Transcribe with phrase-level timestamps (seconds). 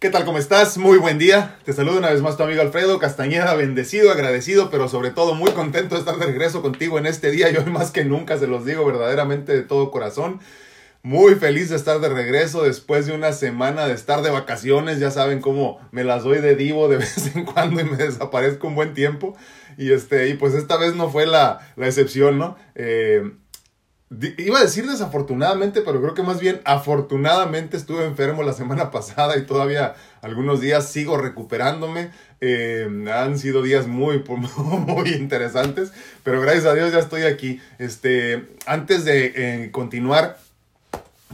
[0.00, 0.24] ¿Qué tal?
[0.24, 0.78] ¿Cómo estás?
[0.78, 1.58] Muy buen día.
[1.62, 5.50] Te saludo una vez más tu amigo Alfredo Castañeda, bendecido, agradecido, pero sobre todo muy
[5.50, 8.46] contento de estar de regreso contigo en este día y hoy más que nunca se
[8.46, 10.40] los digo verdaderamente de todo corazón.
[11.02, 15.00] Muy feliz de estar de regreso después de una semana de estar de vacaciones.
[15.00, 18.68] Ya saben cómo me las doy de divo de vez en cuando y me desaparezco
[18.68, 19.36] un buen tiempo.
[19.76, 22.56] Y este, y pues esta vez no fue la, la excepción, ¿no?
[22.74, 23.32] Eh,
[24.38, 29.36] Iba a decir desafortunadamente, pero creo que más bien afortunadamente estuve enfermo la semana pasada
[29.38, 32.10] y todavía algunos días sigo recuperándome.
[32.40, 35.92] Eh, han sido días muy, muy interesantes,
[36.24, 37.60] pero gracias a Dios ya estoy aquí.
[37.78, 40.38] Este, antes de eh, continuar,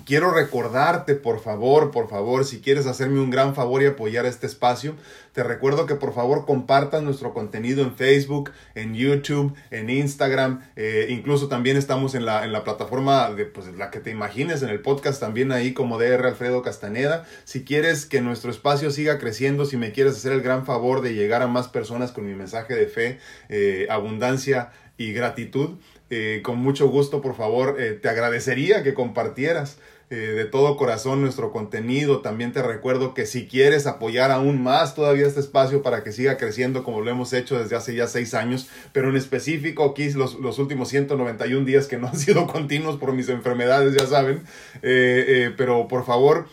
[0.06, 4.46] quiero recordarte, por favor, por favor, si quieres hacerme un gran favor y apoyar este
[4.46, 4.94] espacio,
[5.32, 11.08] te recuerdo que por favor compartas nuestro contenido en Facebook, en YouTube, en Instagram, eh,
[11.10, 14.70] incluso también estamos en la, en la plataforma de pues, la que te imagines, en
[14.70, 17.26] el podcast también ahí como DR Alfredo Castaneda.
[17.44, 21.14] Si quieres que nuestro espacio siga creciendo, si me quieres hacer el gran favor de
[21.14, 26.58] llegar a más personas con mi mensaje de fe, eh, abundancia y gratitud, eh, con
[26.58, 29.78] mucho gusto, por favor, te agradecería que compartieras.
[30.08, 32.20] Eh, de todo corazón nuestro contenido.
[32.20, 36.36] También te recuerdo que si quieres apoyar aún más todavía este espacio para que siga
[36.36, 40.38] creciendo como lo hemos hecho desde hace ya seis años, pero en específico aquí los,
[40.38, 44.44] los últimos 191 días que no han sido continuos por mis enfermedades, ya saben,
[44.82, 46.46] eh, eh, pero por favor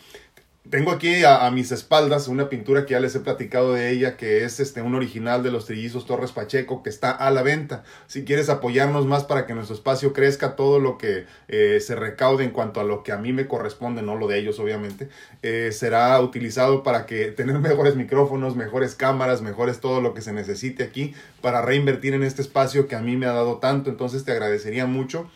[0.70, 4.46] tengo aquí a, mis espaldas una pintura que ya les he platicado de ella, que
[4.46, 7.84] es este, un original de los trillizos Torres Pacheco, que está a la venta.
[8.08, 12.46] Si quieres apoyarnos más para que nuestro espacio crezca, todo lo que eh, se recaude
[12.46, 15.10] en cuanto a lo que a mí me corresponde, no lo de ellos obviamente,
[15.42, 20.32] eh, será utilizado para que tener mejores micrófonos, mejores cámaras, mejores todo lo que se
[20.32, 23.90] necesite aquí para reinvertir en este espacio que a mí me ha dado tanto.
[23.90, 25.30] Entonces te agradecería mucho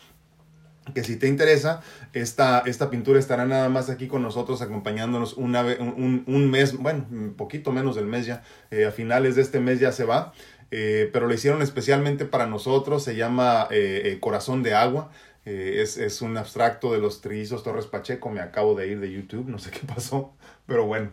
[0.94, 1.80] que si te interesa,
[2.12, 7.06] esta, esta pintura estará nada más aquí con nosotros acompañándonos una, un, un mes, bueno,
[7.10, 10.32] un poquito menos del mes ya, eh, a finales de este mes ya se va,
[10.70, 15.10] eh, pero lo hicieron especialmente para nosotros, se llama eh, Corazón de Agua,
[15.44, 19.48] es, es, un abstracto de los trillizos Torres Pacheco, me acabo de ir de YouTube,
[19.48, 20.34] no sé qué pasó,
[20.66, 21.12] pero bueno.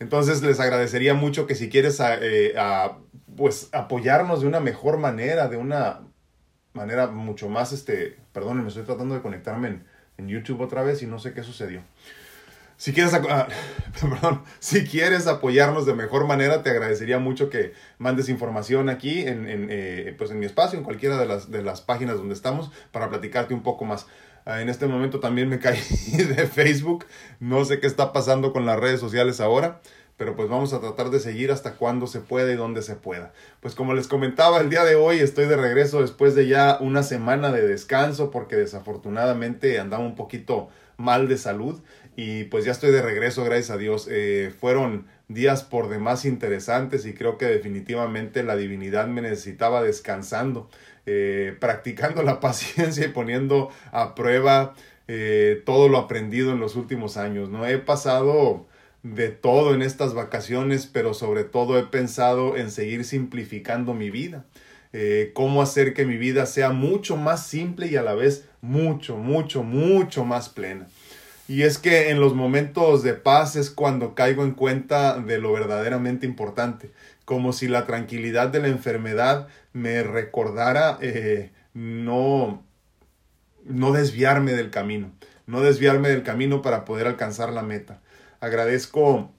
[0.00, 2.98] Entonces les agradecería mucho que si quieres a,
[3.36, 6.00] pues apoyarnos de una mejor manera, de una
[6.76, 9.80] manera mucho más, este, perdón, me estoy tratando de conectarme
[10.18, 11.82] en, YouTube otra vez y no sé qué sucedió.
[12.76, 13.48] Si quieres, ah,
[14.60, 19.68] si quieres apoyarnos de mejor manera, te agradecería mucho que mandes información aquí en, en,
[19.70, 23.08] eh, pues en mi espacio, en cualquiera de las, de las páginas donde estamos, para
[23.08, 24.06] platicarte un poco más.
[24.44, 25.80] Ah, en este momento también me caí
[26.12, 27.06] de Facebook.
[27.40, 29.80] No sé qué está pasando con las redes sociales ahora
[30.16, 33.32] pero pues vamos a tratar de seguir hasta cuando se pueda y donde se pueda.
[33.60, 37.02] Pues como les comentaba, el día de hoy estoy de regreso después de ya una
[37.02, 41.80] semana de descanso porque desafortunadamente andaba un poquito mal de salud
[42.16, 44.08] y pues ya estoy de regreso, gracias a Dios.
[44.10, 50.70] Eh, fueron días por demás interesantes y creo que definitivamente la divinidad me necesitaba descansando,
[51.04, 54.74] eh, practicando la paciencia y poniendo a prueba
[55.08, 57.50] eh, todo lo aprendido en los últimos años.
[57.50, 58.66] No he pasado
[59.14, 64.44] de todo en estas vacaciones, pero sobre todo he pensado en seguir simplificando mi vida.
[64.92, 69.16] Eh, cómo hacer que mi vida sea mucho más simple y a la vez mucho,
[69.16, 70.88] mucho, mucho más plena.
[71.48, 75.52] Y es que en los momentos de paz es cuando caigo en cuenta de lo
[75.52, 76.90] verdaderamente importante,
[77.24, 82.64] como si la tranquilidad de la enfermedad me recordara eh, no,
[83.64, 85.12] no desviarme del camino,
[85.46, 88.00] no desviarme del camino para poder alcanzar la meta.
[88.40, 89.32] Agradezco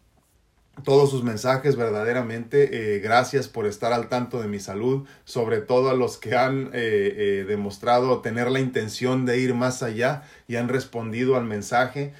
[0.84, 2.96] todos sus mensajes verdaderamente.
[2.96, 6.68] Eh, gracias por estar al tanto de mi salud, sobre todo a los que han
[6.68, 12.14] eh, eh, demostrado tener la intención de ir más allá y han respondido al mensaje.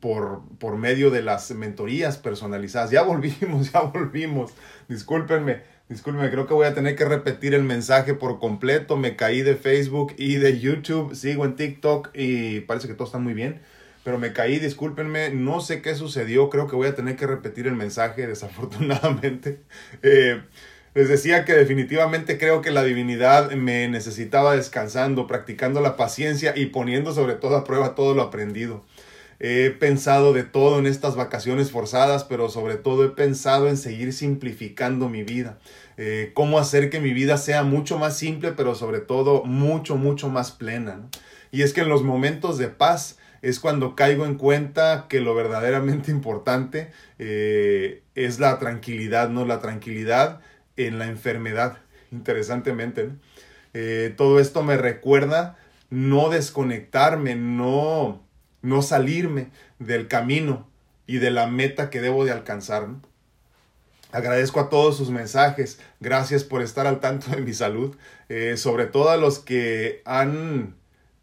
[0.00, 2.90] por, por medio de las mentorías personalizadas.
[2.90, 4.52] Ya volvimos, ya volvimos.
[4.86, 8.98] Discúlpenme, discúlpenme, creo que voy a tener que repetir el mensaje por completo.
[8.98, 13.18] Me caí de Facebook y de YouTube, sigo en TikTok y parece que todo está
[13.18, 13.62] muy bien
[14.08, 17.66] pero me caí, discúlpenme, no sé qué sucedió, creo que voy a tener que repetir
[17.66, 19.60] el mensaje, desafortunadamente.
[20.02, 20.40] Eh,
[20.94, 26.64] les decía que definitivamente creo que la divinidad me necesitaba descansando, practicando la paciencia y
[26.64, 28.82] poniendo sobre todo a prueba todo lo aprendido.
[29.40, 34.14] He pensado de todo en estas vacaciones forzadas, pero sobre todo he pensado en seguir
[34.14, 35.58] simplificando mi vida.
[35.98, 40.30] Eh, cómo hacer que mi vida sea mucho más simple, pero sobre todo mucho, mucho
[40.30, 41.10] más plena.
[41.50, 45.34] Y es que en los momentos de paz, es cuando caigo en cuenta que lo
[45.34, 49.44] verdaderamente importante eh, es la tranquilidad, ¿no?
[49.44, 50.40] La tranquilidad
[50.76, 51.78] en la enfermedad,
[52.10, 53.10] interesantemente.
[53.74, 55.56] Eh, todo esto me recuerda
[55.90, 58.22] no desconectarme, no,
[58.62, 60.68] no salirme del camino
[61.06, 62.88] y de la meta que debo de alcanzar.
[64.10, 67.94] Agradezco a todos sus mensajes, gracias por estar al tanto de mi salud,
[68.28, 70.77] eh, sobre todo a los que han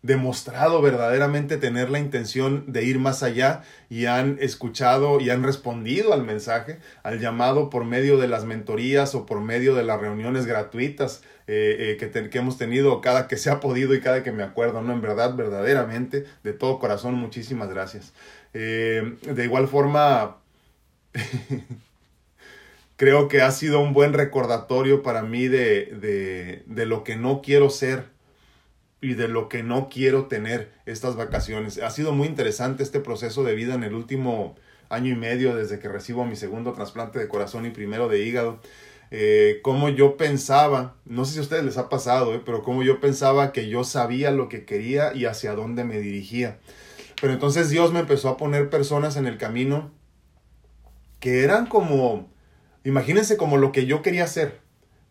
[0.06, 6.14] demostrado verdaderamente tener la intención de ir más allá y han escuchado y han respondido
[6.14, 10.46] al mensaje, al llamado por medio de las mentorías o por medio de las reuniones
[10.46, 14.32] gratuitas eh, eh, que, que, hemos tenido cada que se ha podido y cada que
[14.32, 14.94] me acuerdo, ¿no?
[14.94, 18.14] En verdad, verdaderamente, de todo corazón, muchísimas gracias.
[18.54, 20.38] Eh, de igual forma,
[22.96, 27.42] creo que ha sido un buen recordatorio para mí de, de, de lo que no
[27.42, 28.15] quiero ser
[29.06, 31.78] y de lo que no quiero tener estas vacaciones.
[31.78, 34.56] Ha sido muy interesante este proceso de vida en el último
[34.90, 38.60] año y medio desde que recibo mi segundo trasplante de corazón y primero de hígado.
[39.12, 42.82] Eh, como yo pensaba, no sé si a ustedes les ha pasado, eh, pero como
[42.82, 46.58] yo pensaba que yo sabía lo que quería y hacia dónde me dirigía.
[47.22, 49.92] Pero entonces Dios me empezó a poner personas en el camino
[51.20, 52.28] que eran como,
[52.84, 54.62] imagínense como lo que yo quería hacer,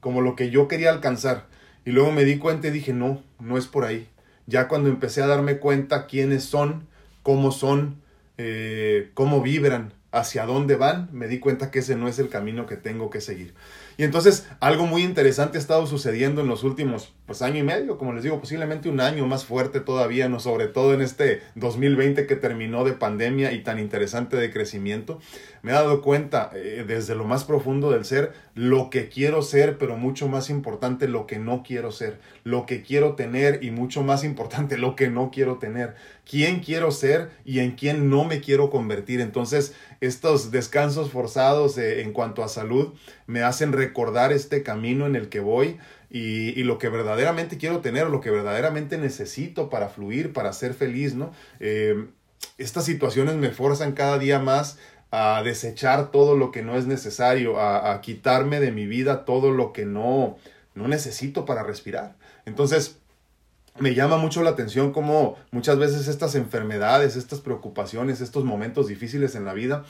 [0.00, 1.46] como lo que yo quería alcanzar.
[1.84, 4.08] Y luego me di cuenta y dije, no, no es por ahí.
[4.46, 6.86] Ya cuando empecé a darme cuenta quiénes son,
[7.22, 8.02] cómo son,
[8.38, 12.66] eh, cómo vibran, hacia dónde van, me di cuenta que ese no es el camino
[12.66, 13.52] que tengo que seguir.
[13.96, 17.98] Y entonces algo muy interesante ha estado sucediendo en los últimos pues año y medio,
[17.98, 22.28] como les digo, posiblemente un año más fuerte todavía, no sobre todo en este 2020
[22.28, 25.18] que terminó de pandemia y tan interesante de crecimiento.
[25.62, 29.78] Me he dado cuenta eh, desde lo más profundo del ser lo que quiero ser,
[29.78, 34.02] pero mucho más importante lo que no quiero ser, lo que quiero tener y mucho
[34.02, 35.96] más importante lo que no quiero tener,
[36.28, 39.20] quién quiero ser y en quién no me quiero convertir.
[39.20, 42.94] Entonces, estos descansos forzados eh, en cuanto a salud
[43.26, 45.78] me hacen recordar este camino en el que voy
[46.10, 51.14] y, lo que verdaderamente quiero tener, lo que verdaderamente necesito para fluir, para ser feliz,
[51.14, 51.32] ¿no?
[51.58, 52.06] Eh,
[52.56, 54.78] estas situaciones me forzan cada día más
[55.16, 59.52] a desechar todo lo que no es necesario, a, a quitarme de mi vida todo
[59.52, 60.36] lo que no,
[60.74, 62.16] no necesito para respirar.
[62.46, 62.98] Entonces,
[63.78, 69.34] me llama mucho la atención cómo muchas veces estas enfermedades, estas preocupaciones, estos momentos difíciles
[69.34, 69.84] en la vida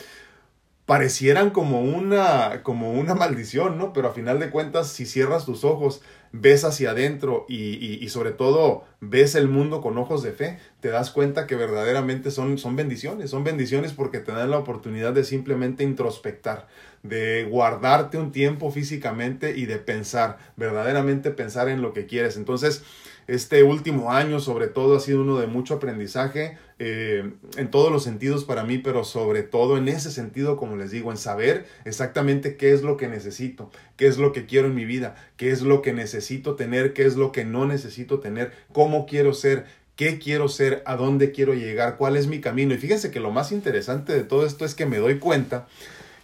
[0.86, 3.92] parecieran como una, como una maldición, ¿no?
[3.92, 8.32] Pero a final de cuentas, si cierras tus ojos, ves hacia adentro y, y, sobre
[8.32, 12.74] todo ves el mundo con ojos de fe, te das cuenta que verdaderamente son, son
[12.74, 16.66] bendiciones, son bendiciones porque te dan la oportunidad de simplemente introspectar,
[17.02, 22.36] de guardarte un tiempo físicamente y de pensar, verdaderamente pensar en lo que quieres.
[22.36, 22.82] Entonces,
[23.26, 28.02] este último año sobre todo ha sido uno de mucho aprendizaje eh, en todos los
[28.02, 32.56] sentidos para mí, pero sobre todo en ese sentido, como les digo, en saber exactamente
[32.56, 35.62] qué es lo que necesito, qué es lo que quiero en mi vida, qué es
[35.62, 39.66] lo que necesito tener, qué es lo que no necesito tener, cómo quiero ser,
[39.96, 42.74] qué quiero ser, a dónde quiero llegar, cuál es mi camino.
[42.74, 45.68] Y fíjense que lo más interesante de todo esto es que me doy cuenta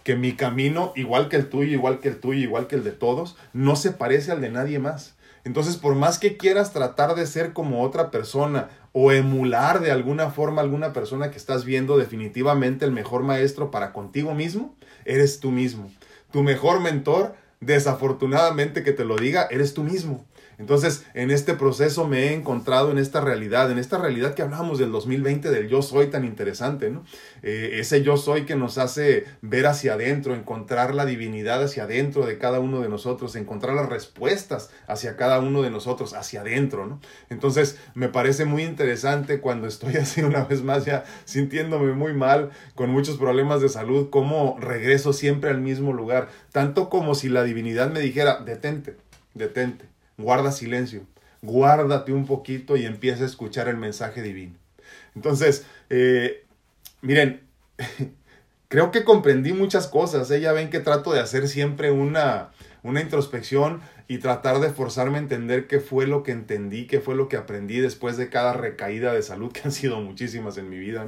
[0.03, 2.91] que mi camino, igual que el tuyo, igual que el tuyo, igual que el de
[2.91, 5.15] todos, no se parece al de nadie más.
[5.43, 10.29] Entonces, por más que quieras tratar de ser como otra persona o emular de alguna
[10.29, 15.51] forma alguna persona que estás viendo, definitivamente el mejor maestro para contigo mismo, eres tú
[15.51, 15.91] mismo.
[16.31, 20.25] Tu mejor mentor, desafortunadamente que te lo diga, eres tú mismo.
[20.61, 24.77] Entonces, en este proceso me he encontrado en esta realidad, en esta realidad que hablamos
[24.77, 27.03] del 2020, del yo soy tan interesante, ¿no?
[27.41, 32.27] Eh, ese yo soy que nos hace ver hacia adentro, encontrar la divinidad hacia adentro
[32.27, 36.85] de cada uno de nosotros, encontrar las respuestas hacia cada uno de nosotros, hacia adentro,
[36.85, 37.01] ¿no?
[37.31, 42.51] Entonces, me parece muy interesante cuando estoy así una vez más ya sintiéndome muy mal,
[42.75, 47.43] con muchos problemas de salud, cómo regreso siempre al mismo lugar, tanto como si la
[47.43, 48.95] divinidad me dijera, detente,
[49.33, 49.90] detente
[50.21, 51.05] guarda silencio,
[51.41, 54.55] guárdate un poquito y empieza a escuchar el mensaje divino.
[55.15, 56.45] Entonces, eh,
[57.01, 57.41] miren,
[58.67, 60.29] creo que comprendí muchas cosas.
[60.31, 60.41] ¿eh?
[60.41, 62.51] Ya ven que trato de hacer siempre una,
[62.83, 67.15] una introspección y tratar de forzarme a entender qué fue lo que entendí, qué fue
[67.15, 70.79] lo que aprendí después de cada recaída de salud, que han sido muchísimas en mi
[70.79, 71.07] vida.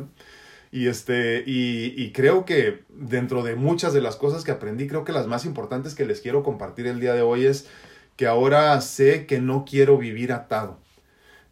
[0.72, 5.06] Y, este, y, y, creo que dentro de muchas de las cosas que aprendí, creo
[5.06, 7.68] que las más importantes que les quiero compartir el día de hoy es
[8.16, 10.80] que ahora sé que no quiero vivir atado.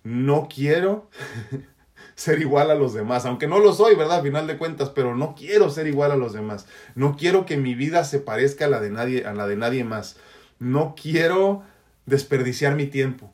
[0.03, 1.09] No quiero
[2.15, 4.19] ser igual a los demás, aunque no lo soy, ¿verdad?
[4.19, 6.67] A final de cuentas, pero no quiero ser igual a los demás.
[6.95, 9.83] No quiero que mi vida se parezca a la de nadie, a la de nadie
[9.83, 10.17] más.
[10.59, 11.63] No quiero
[12.05, 13.33] desperdiciar mi tiempo,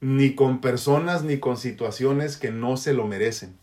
[0.00, 3.56] ni con personas ni con situaciones que no se lo merecen.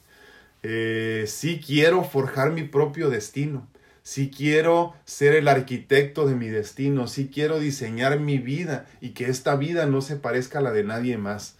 [0.63, 3.67] Eh, sí quiero forjar mi propio destino
[4.03, 9.25] si quiero ser el arquitecto de mi destino, si quiero diseñar mi vida y que
[9.25, 11.55] esta vida no se parezca a la de nadie más.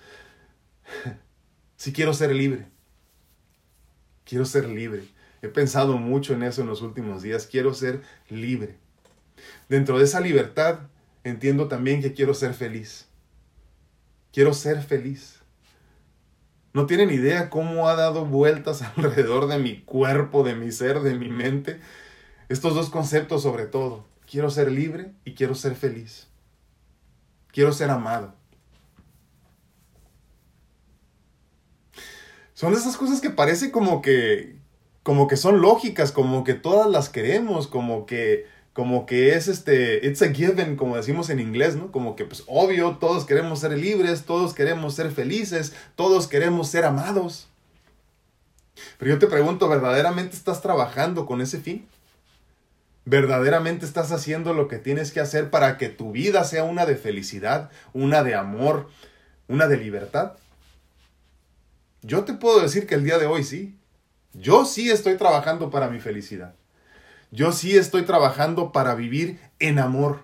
[1.75, 2.67] Si quiero ser libre,
[4.23, 5.03] quiero ser libre.
[5.41, 7.45] He pensado mucho en eso en los últimos días.
[7.45, 8.77] Quiero ser libre.
[9.67, 10.79] Dentro de esa libertad
[11.25, 13.09] entiendo también que quiero ser feliz.
[14.31, 15.41] Quiero ser feliz.
[16.71, 21.15] No tienen idea cómo ha dado vueltas alrededor de mi cuerpo, de mi ser, de
[21.15, 21.81] mi mente.
[22.49, 24.05] Estos dos conceptos sobre todo.
[24.29, 26.27] Quiero ser libre y quiero ser feliz.
[27.51, 28.33] Quiero ser amado.
[32.53, 34.61] Son esas cosas que parece como que
[35.03, 40.05] como que son lógicas, como que todas las queremos, como que como que es este,
[40.07, 41.91] it's a given, como decimos en inglés, ¿no?
[41.91, 46.85] Como que pues obvio, todos queremos ser libres, todos queremos ser felices, todos queremos ser
[46.85, 47.47] amados.
[48.97, 51.85] Pero yo te pregunto, ¿verdaderamente estás trabajando con ese fin?
[53.05, 56.95] ¿Verdaderamente estás haciendo lo que tienes que hacer para que tu vida sea una de
[56.95, 58.89] felicidad, una de amor,
[59.47, 60.33] una de libertad?
[62.01, 63.77] Yo te puedo decir que el día de hoy sí.
[64.33, 66.55] Yo sí estoy trabajando para mi felicidad.
[67.31, 70.19] Yo sí estoy trabajando para vivir en amor.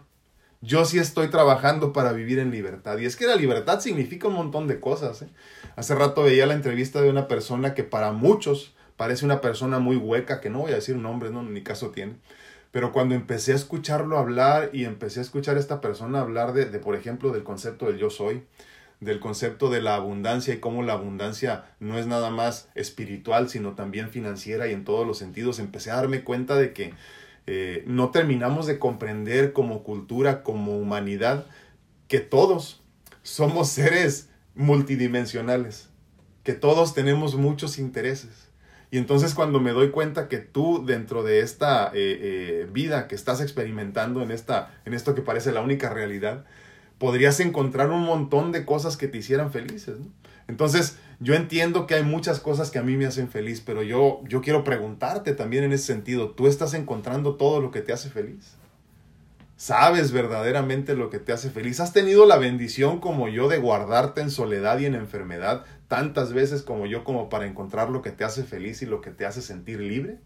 [0.61, 2.97] Yo sí estoy trabajando para vivir en libertad.
[2.97, 5.21] Y es que la libertad significa un montón de cosas.
[5.21, 5.29] ¿eh?
[5.75, 9.95] Hace rato veía la entrevista de una persona que para muchos parece una persona muy
[9.95, 12.15] hueca, que no voy a decir nombre, no, ni caso tiene.
[12.71, 16.65] Pero cuando empecé a escucharlo hablar y empecé a escuchar a esta persona hablar de,
[16.65, 18.43] de por ejemplo, del concepto del yo soy,
[18.99, 23.73] del concepto de la abundancia y cómo la abundancia no es nada más espiritual, sino
[23.73, 26.93] también financiera y en todos los sentidos, empecé a darme cuenta de que
[27.47, 31.47] eh, no terminamos de comprender como cultura, como humanidad,
[32.07, 32.83] que todos
[33.23, 35.89] somos seres multidimensionales,
[36.43, 38.48] que todos tenemos muchos intereses.
[38.91, 43.15] Y entonces cuando me doy cuenta que tú dentro de esta eh, eh, vida que
[43.15, 46.45] estás experimentando en, esta, en esto que parece la única realidad,
[46.97, 49.97] podrías encontrar un montón de cosas que te hicieran felices.
[50.47, 54.21] Entonces, yo entiendo que hay muchas cosas que a mí me hacen feliz, pero yo,
[54.27, 58.09] yo quiero preguntarte también en ese sentido, ¿tú estás encontrando todo lo que te hace
[58.09, 58.58] feliz?
[59.59, 61.81] ¿Sabes verdaderamente lo que te hace feliz?
[61.81, 66.61] ¿Has tenido la bendición como yo de guardarte en soledad y en enfermedad tantas veces
[66.61, 69.41] como yo como para encontrar lo que te hace feliz y lo que te hace
[69.41, 70.19] sentir libre?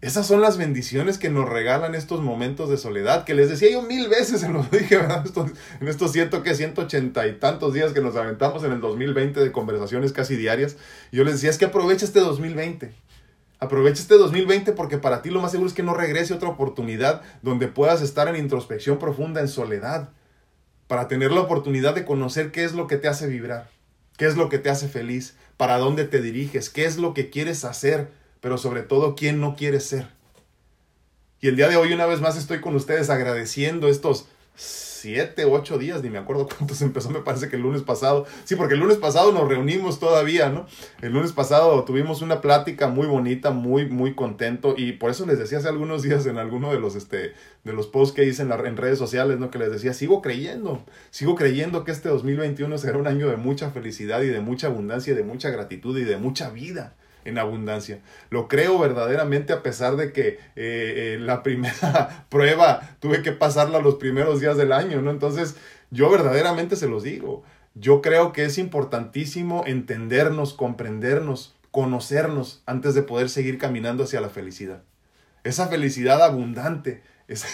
[0.00, 3.82] Esas son las bendiciones que nos regalan estos momentos de soledad, que les decía yo
[3.82, 5.24] mil veces, se los dije, ¿verdad?
[5.80, 9.52] en estos ciento que 180 y tantos días que nos aventamos en el 2020 de
[9.52, 10.78] conversaciones casi diarias.
[11.12, 12.92] yo les decía, es que aprovecha este 2020.
[13.62, 17.22] Aprovecha este 2020 porque para ti lo más seguro es que no regrese otra oportunidad
[17.42, 20.08] donde puedas estar en introspección profunda, en soledad,
[20.88, 23.70] para tener la oportunidad de conocer qué es lo que te hace vibrar,
[24.16, 27.30] qué es lo que te hace feliz, para dónde te diriges, qué es lo que
[27.30, 28.10] quieres hacer
[28.42, 30.08] pero sobre todo quién no quiere ser.
[31.40, 34.26] Y el día de hoy una vez más estoy con ustedes agradeciendo estos
[35.02, 38.24] siete, ocho días, ni me acuerdo cuántos empezó, me parece que el lunes pasado.
[38.44, 40.66] Sí, porque el lunes pasado nos reunimos todavía, ¿no?
[41.00, 44.74] El lunes pasado tuvimos una plática muy bonita, muy, muy contento.
[44.76, 47.88] Y por eso les decía hace algunos días en alguno de los, este, de los
[47.88, 49.50] posts que hice en, en redes sociales, ¿no?
[49.50, 53.70] Que les decía, sigo creyendo, sigo creyendo que este 2021 será un año de mucha
[53.70, 58.00] felicidad y de mucha abundancia de mucha gratitud y de mucha vida en abundancia.
[58.30, 63.80] Lo creo verdaderamente a pesar de que eh, eh, la primera prueba tuve que pasarla
[63.80, 65.10] los primeros días del año, ¿no?
[65.10, 65.56] Entonces,
[65.90, 67.42] yo verdaderamente se los digo.
[67.74, 74.28] Yo creo que es importantísimo entendernos, comprendernos, conocernos antes de poder seguir caminando hacia la
[74.28, 74.82] felicidad.
[75.44, 77.44] Esa felicidad abundante, es,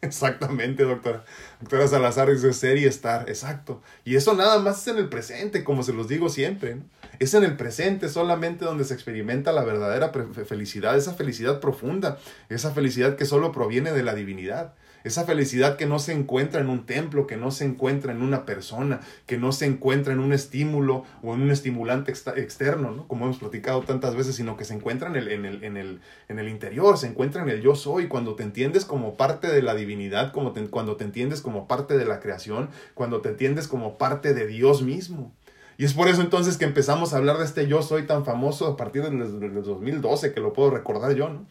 [0.02, 1.24] Exactamente, doctora.
[1.60, 3.82] Doctora Salazar dice ser y estar, exacto.
[4.04, 6.78] Y eso nada más es en el presente, como se los digo siempre.
[7.20, 10.10] Es en el presente solamente donde se experimenta la verdadera
[10.46, 12.16] felicidad, esa felicidad profunda,
[12.48, 14.72] esa felicidad que solo proviene de la divinidad.
[15.04, 18.44] Esa felicidad que no se encuentra en un templo, que no se encuentra en una
[18.44, 23.08] persona, que no se encuentra en un estímulo o en un estimulante externo, ¿no?
[23.08, 27.48] como hemos platicado tantas veces, sino que se encuentra en el, interior, se encuentra en
[27.48, 30.52] el yo soy, cuando te entiendes como parte de la divinidad, cuando
[30.96, 35.34] te entiendes como parte de la creación, cuando te entiendes como parte de Dios mismo.
[35.80, 38.66] Y es por eso entonces que empezamos a hablar de este yo soy tan famoso
[38.66, 41.46] a partir del, del 2012, que lo puedo recordar yo, ¿no?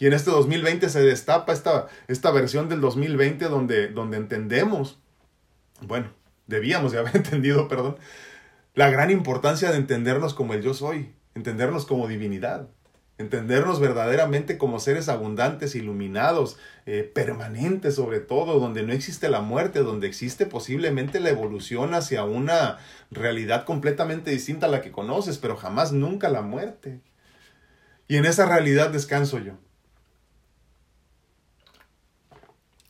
[0.00, 4.98] Y en este 2020 se destapa esta, esta versión del 2020 donde, donde entendemos,
[5.80, 6.10] bueno,
[6.48, 7.98] debíamos de haber entendido, perdón,
[8.74, 12.66] la gran importancia de entendernos como el yo soy, entendernos como divinidad,
[13.22, 19.80] entendernos verdaderamente como seres abundantes, iluminados, eh, permanentes sobre todo, donde no existe la muerte,
[19.80, 22.78] donde existe posiblemente la evolución hacia una
[23.10, 27.00] realidad completamente distinta a la que conoces, pero jamás nunca la muerte.
[28.08, 29.54] Y en esa realidad descanso yo.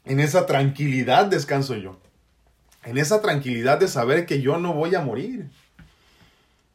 [0.05, 2.01] En esa tranquilidad descanso yo.
[2.83, 5.51] En esa tranquilidad de saber que yo no voy a morir.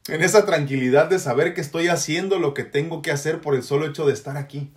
[0.08, 3.64] En esa tranquilidad de saber que estoy haciendo lo que tengo que hacer por el
[3.64, 4.72] solo hecho de estar aquí.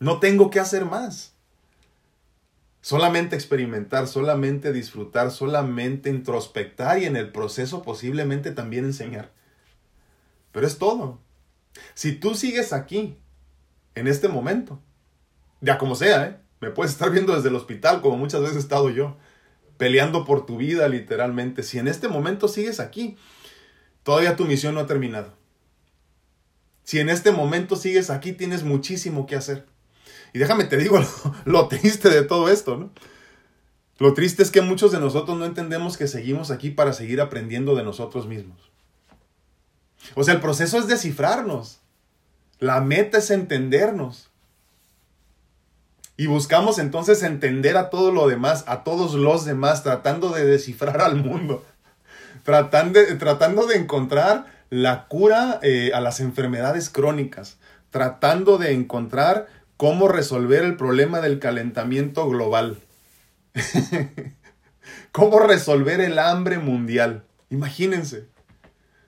[0.00, 1.34] No tengo que hacer más.
[2.80, 9.30] Solamente experimentar, solamente disfrutar, solamente introspectar y en el proceso posiblemente también enseñar.
[10.50, 11.20] Pero es todo.
[11.94, 13.18] Si tú sigues aquí,
[13.94, 14.80] en este momento,
[15.60, 16.36] ya como sea, ¿eh?
[16.60, 19.16] me puedes estar viendo desde el hospital como muchas veces he estado yo,
[19.76, 21.62] peleando por tu vida literalmente.
[21.62, 23.16] Si en este momento sigues aquí,
[24.02, 25.34] todavía tu misión no ha terminado.
[26.84, 29.66] Si en este momento sigues aquí, tienes muchísimo que hacer.
[30.32, 30.98] Y déjame te digo
[31.44, 32.90] lo, triste de todo esto, ¿no?
[33.98, 37.74] Lo triste es que muchos de nosotros no entendemos que seguimos aquí para seguir aprendiendo
[37.74, 38.58] de nosotros mismos.
[40.14, 41.80] O sea, el proceso es descifrarnos.
[42.58, 44.30] La meta es entendernos.
[46.16, 51.00] Y buscamos entonces entender a todo lo demás, a todos los demás, tratando de descifrar
[51.02, 51.64] al mundo.
[52.50, 57.58] Tratando de, encontrar la cura eh, a las enfermedades crónicas.
[57.90, 62.78] Tratando de encontrar cómo resolver el problema del calentamiento global.
[65.12, 67.22] cómo resolver el hambre mundial.
[67.50, 68.26] Imagínense,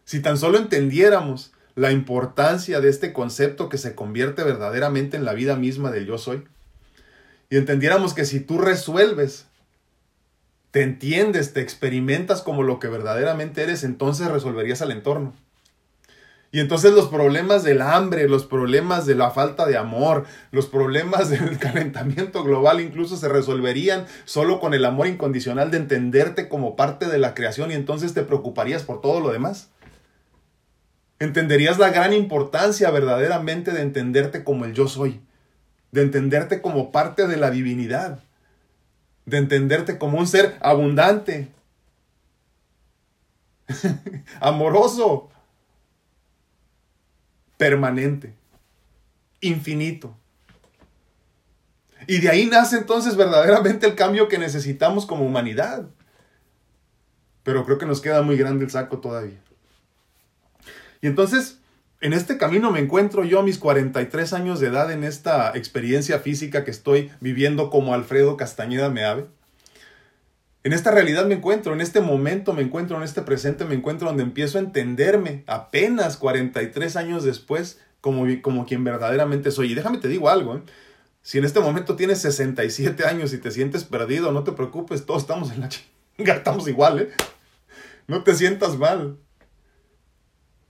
[0.04, 5.32] si tan solo entendiéramos la importancia de este concepto que se convierte verdaderamente en la
[5.32, 6.44] vida misma del yo soy,
[7.50, 9.46] y entendiéramos que si tú resuelves,
[10.72, 15.34] te entiendes, te experimentas como lo que verdaderamente eres, entonces resolverías al entorno.
[16.50, 21.28] Y entonces los problemas del hambre, los problemas de la falta de amor, los problemas
[21.30, 27.06] del calentamiento global incluso se resolverían solo con el amor incondicional de entenderte como parte
[27.06, 29.68] de la creación y entonces te preocuparías por todo lo demás.
[31.18, 35.20] Entenderías la gran importancia verdaderamente de entenderte como el yo soy,
[35.90, 38.24] de entenderte como parte de la divinidad,
[39.26, 41.48] de entenderte como un ser abundante,
[44.40, 45.30] amoroso,
[47.56, 48.34] permanente,
[49.40, 50.16] infinito.
[52.06, 55.86] Y de ahí nace entonces verdaderamente el cambio que necesitamos como humanidad.
[57.44, 59.38] Pero creo que nos queda muy grande el saco todavía.
[61.00, 61.58] Y entonces,
[62.02, 66.18] en este camino me encuentro yo a mis 43 años de edad en esta experiencia
[66.18, 69.26] física que estoy viviendo como Alfredo Castañeda Meave.
[70.64, 74.08] En esta realidad me encuentro, en este momento me encuentro, en este presente me encuentro
[74.08, 79.70] donde empiezo a entenderme apenas 43 años después como, como quien verdaderamente soy.
[79.70, 80.62] Y déjame te digo algo, ¿eh?
[81.22, 85.22] si en este momento tienes 67 años y te sientes perdido, no te preocupes, todos
[85.22, 85.68] estamos en la
[86.16, 87.10] chinga, estamos igual, ¿eh?
[88.08, 89.18] No te sientas mal.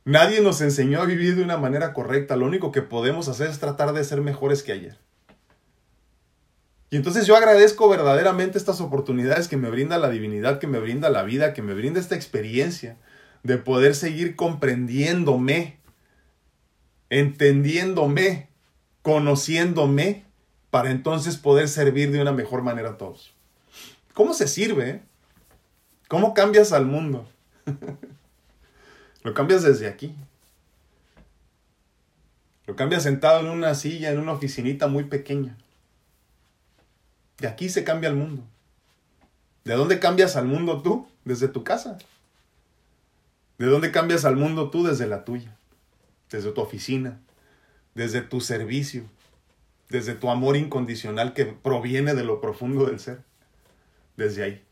[0.04, 3.60] Nadie nos enseñó a vivir de una manera correcta, lo único que podemos hacer es
[3.60, 4.98] tratar de ser mejores que ayer.
[6.90, 11.08] Y entonces yo agradezco verdaderamente estas oportunidades que me brinda la divinidad, que me brinda
[11.08, 12.96] la vida, que me brinda esta experiencia
[13.44, 15.78] de poder seguir comprendiéndome,
[17.08, 18.48] entendiéndome,
[19.02, 20.24] conociéndome,
[20.70, 23.34] para entonces poder servir de una mejor manera a todos.
[24.14, 25.02] ¿Cómo se sirve?
[26.08, 27.28] ¿Cómo cambias al mundo?
[29.22, 30.14] Lo cambias desde aquí.
[32.66, 35.56] Lo cambias sentado en una silla, en una oficinita muy pequeña.
[37.38, 38.42] De aquí se cambia el mundo.
[39.64, 41.08] ¿De dónde cambias al mundo tú?
[41.24, 41.98] Desde tu casa.
[43.58, 44.84] ¿De dónde cambias al mundo tú?
[44.84, 45.56] Desde la tuya.
[46.30, 47.20] Desde tu oficina.
[47.94, 49.04] Desde tu servicio.
[49.88, 53.22] Desde tu amor incondicional que proviene de lo profundo del ser.
[54.16, 54.64] Desde ahí.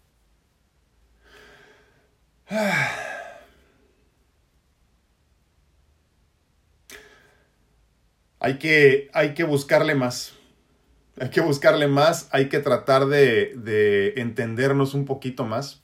[8.41, 10.33] Hay que, hay que buscarle más.
[11.21, 15.83] Hay que buscarle más, hay que tratar de, entendernos un poquito más.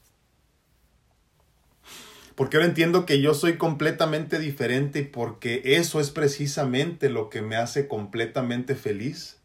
[2.35, 7.57] Porque ahora entiendo que yo soy completamente diferente porque eso es precisamente lo que me
[7.57, 9.39] hace completamente feliz,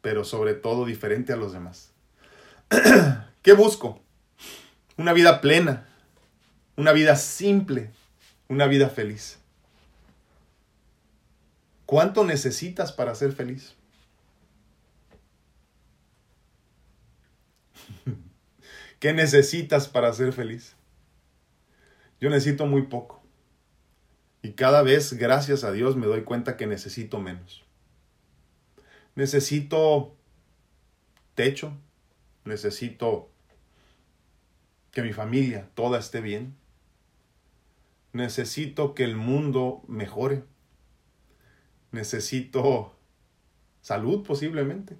[0.00, 1.92] pero sobre todo diferente a los demás.
[3.42, 4.00] ¿Qué busco?
[4.96, 5.86] Una vida plena,
[6.76, 7.90] una vida simple,
[8.48, 9.38] una vida feliz.
[11.86, 13.76] ¿Cuánto necesitas para ser feliz?
[18.98, 20.74] ¿Qué necesitas para ser feliz?
[22.20, 23.22] Yo necesito muy poco.
[24.42, 27.64] Y cada vez, gracias a Dios, me doy cuenta que necesito menos.
[29.14, 30.16] Necesito
[31.34, 31.72] techo,
[32.44, 33.30] necesito
[34.90, 36.56] que mi familia toda esté bien.
[38.12, 40.42] Necesito que el mundo mejore.
[41.92, 42.94] Necesito
[43.80, 44.96] salud posiblemente.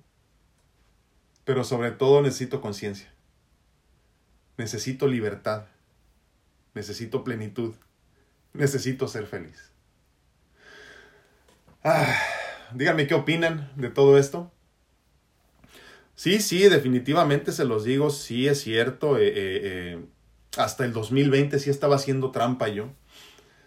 [1.44, 3.12] Pero sobre todo necesito conciencia.
[4.56, 5.66] Necesito libertad.
[6.74, 7.74] Necesito plenitud.
[8.52, 9.70] necesito ser feliz.
[11.84, 12.18] Ah,
[12.74, 14.50] díganme qué opinan de todo esto.
[16.16, 19.18] Sí, sí, definitivamente se los digo, sí es cierto.
[19.18, 20.04] Eh, eh, eh,
[20.56, 22.88] hasta el 2020 sí estaba haciendo trampa yo.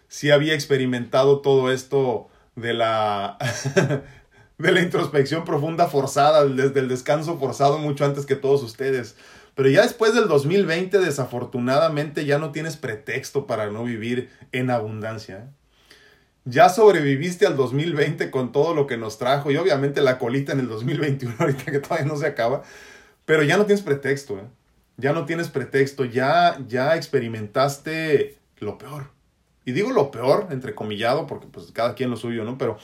[0.08, 2.28] Sí había experimentado todo esto
[2.60, 3.38] de la,
[4.58, 9.16] de la introspección profunda forzada, desde el descanso forzado mucho antes que todos ustedes.
[9.54, 15.50] Pero ya después del 2020, desafortunadamente, ya no tienes pretexto para no vivir en abundancia.
[16.44, 20.60] Ya sobreviviste al 2020 con todo lo que nos trajo y obviamente la colita en
[20.60, 22.62] el 2021, ahorita que todavía no se acaba.
[23.24, 24.44] Pero ya no tienes pretexto, ¿eh?
[24.96, 29.19] Ya no tienes pretexto, ya, ya experimentaste lo peor.
[29.70, 32.58] Y digo lo peor, entrecomillado, porque pues cada quien lo suyo, ¿no?
[32.58, 32.76] Pero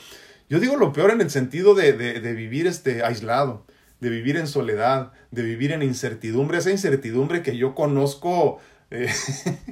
[0.49, 3.65] yo digo lo peor en el sentido de, de, vivir este, aislado,
[3.99, 9.11] de vivir en soledad, de vivir en incertidumbre, esa incertidumbre que yo conozco eh,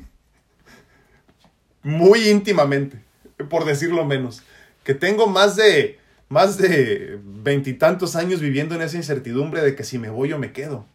[1.84, 3.00] muy íntimamente,
[3.50, 4.44] por decirlo menos,
[4.84, 5.98] que tengo más de
[6.28, 10.52] más de veintitantos años viviendo en esa incertidumbre de que si me voy o me
[10.52, 10.86] quedo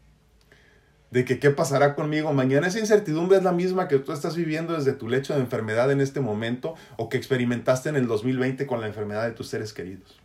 [1.11, 2.69] de que qué pasará conmigo mañana.
[2.69, 6.01] Esa incertidumbre es la misma que tú estás viviendo desde tu lecho de enfermedad en
[6.01, 10.21] este momento o que experimentaste en el 2020 con la enfermedad de tus seres queridos.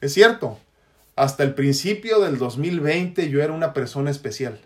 [0.00, 0.58] Es cierto,
[1.16, 4.60] hasta el principio del 2020 yo era una persona especial.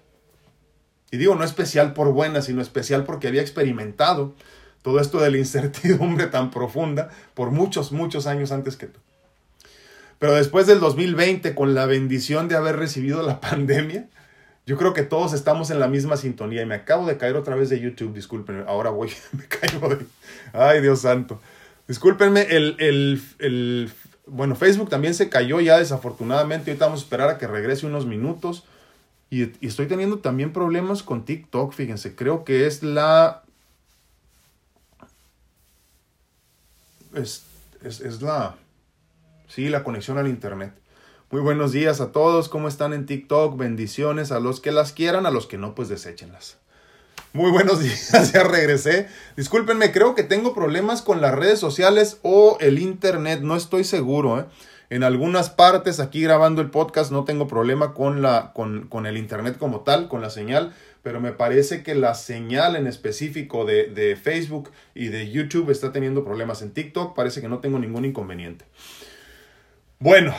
[1.10, 4.34] Y digo, no especial por buena, sino especial porque había experimentado
[4.82, 9.00] todo esto de la incertidumbre tan profunda por muchos, muchos años antes que tú.
[10.18, 14.08] Pero después del 2020, con la bendición de haber recibido la pandemia,
[14.66, 17.54] yo creo que todos estamos en la misma sintonía y me acabo de caer otra
[17.54, 20.04] vez de YouTube, discúlpenme, ahora voy, me caigo de...
[20.52, 21.40] Ay, Dios santo.
[21.86, 23.92] Discúlpenme, el, el, el,
[24.26, 28.06] bueno, Facebook también se cayó ya desafortunadamente, ahorita vamos a esperar a que regrese unos
[28.06, 28.64] minutos.
[29.30, 33.44] Y, y estoy teniendo también problemas con TikTok, fíjense, creo que es la...
[37.14, 37.44] Es,
[37.84, 38.56] es, es la...
[39.46, 40.72] Sí, la conexión al Internet.
[41.32, 43.56] Muy buenos días a todos, ¿cómo están en TikTok?
[43.56, 46.58] Bendiciones a los que las quieran, a los que no, pues deséchenlas.
[47.32, 49.08] Muy buenos días, ya regresé.
[49.36, 54.38] Discúlpenme, creo que tengo problemas con las redes sociales o el internet, no estoy seguro.
[54.38, 54.44] ¿eh?
[54.88, 59.16] En algunas partes aquí grabando el podcast no tengo problema con, la, con, con el
[59.16, 63.86] internet como tal, con la señal, pero me parece que la señal en específico de,
[63.86, 67.16] de Facebook y de YouTube está teniendo problemas en TikTok.
[67.16, 68.64] Parece que no tengo ningún inconveniente.
[69.98, 70.32] Bueno,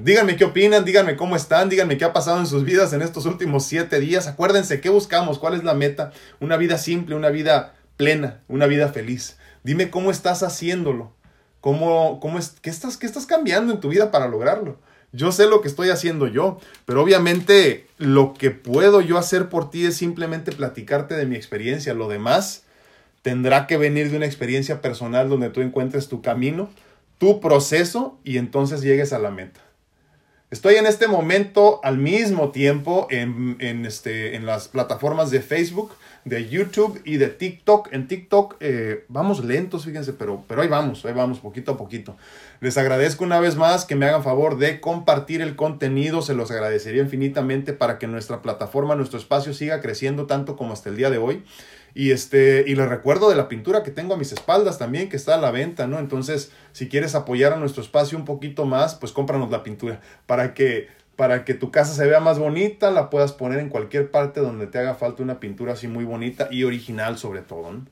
[0.00, 3.26] díganme qué opinan, díganme cómo están, díganme qué ha pasado en sus vidas en estos
[3.26, 4.26] últimos siete días.
[4.26, 5.38] Acuérdense, ¿qué buscamos?
[5.38, 6.12] ¿Cuál es la meta?
[6.40, 9.38] Una vida simple, una vida plena, una vida feliz.
[9.62, 11.12] Dime cómo estás haciéndolo.
[11.60, 14.80] ¿Cómo, cómo es, qué, estás, ¿Qué estás cambiando en tu vida para lograrlo?
[15.12, 19.70] Yo sé lo que estoy haciendo yo, pero obviamente lo que puedo yo hacer por
[19.70, 21.94] ti es simplemente platicarte de mi experiencia.
[21.94, 22.64] Lo demás
[23.20, 26.70] tendrá que venir de una experiencia personal donde tú encuentres tu camino
[27.22, 29.60] tu proceso y entonces llegues a la meta.
[30.52, 35.92] Estoy en este momento al mismo tiempo en, este, en las plataformas de Facebook,
[36.26, 37.88] de YouTube y de TikTok.
[37.90, 42.18] En TikTok eh, vamos lentos, fíjense, pero, pero ahí vamos, ahí vamos, poquito a poquito.
[42.60, 46.50] Les agradezco una vez más que me hagan favor de compartir el contenido, se los
[46.50, 51.08] agradecería infinitamente para que nuestra plataforma, nuestro espacio siga creciendo tanto como hasta el día
[51.08, 51.44] de hoy.
[51.94, 55.16] Y, este, y les recuerdo de la pintura que tengo a mis espaldas también, que
[55.16, 55.98] está a la venta, ¿no?
[55.98, 60.54] Entonces, si quieres apoyar a nuestro espacio un poquito más, pues cómpranos la pintura para
[60.54, 64.40] que, para que tu casa se vea más bonita, la puedas poner en cualquier parte
[64.40, 67.86] donde te haga falta una pintura así muy bonita y original sobre todo, ¿no?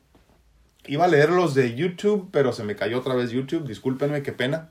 [0.86, 4.32] Iba a leer los de YouTube, pero se me cayó otra vez YouTube, discúlpenme, qué
[4.32, 4.70] pena.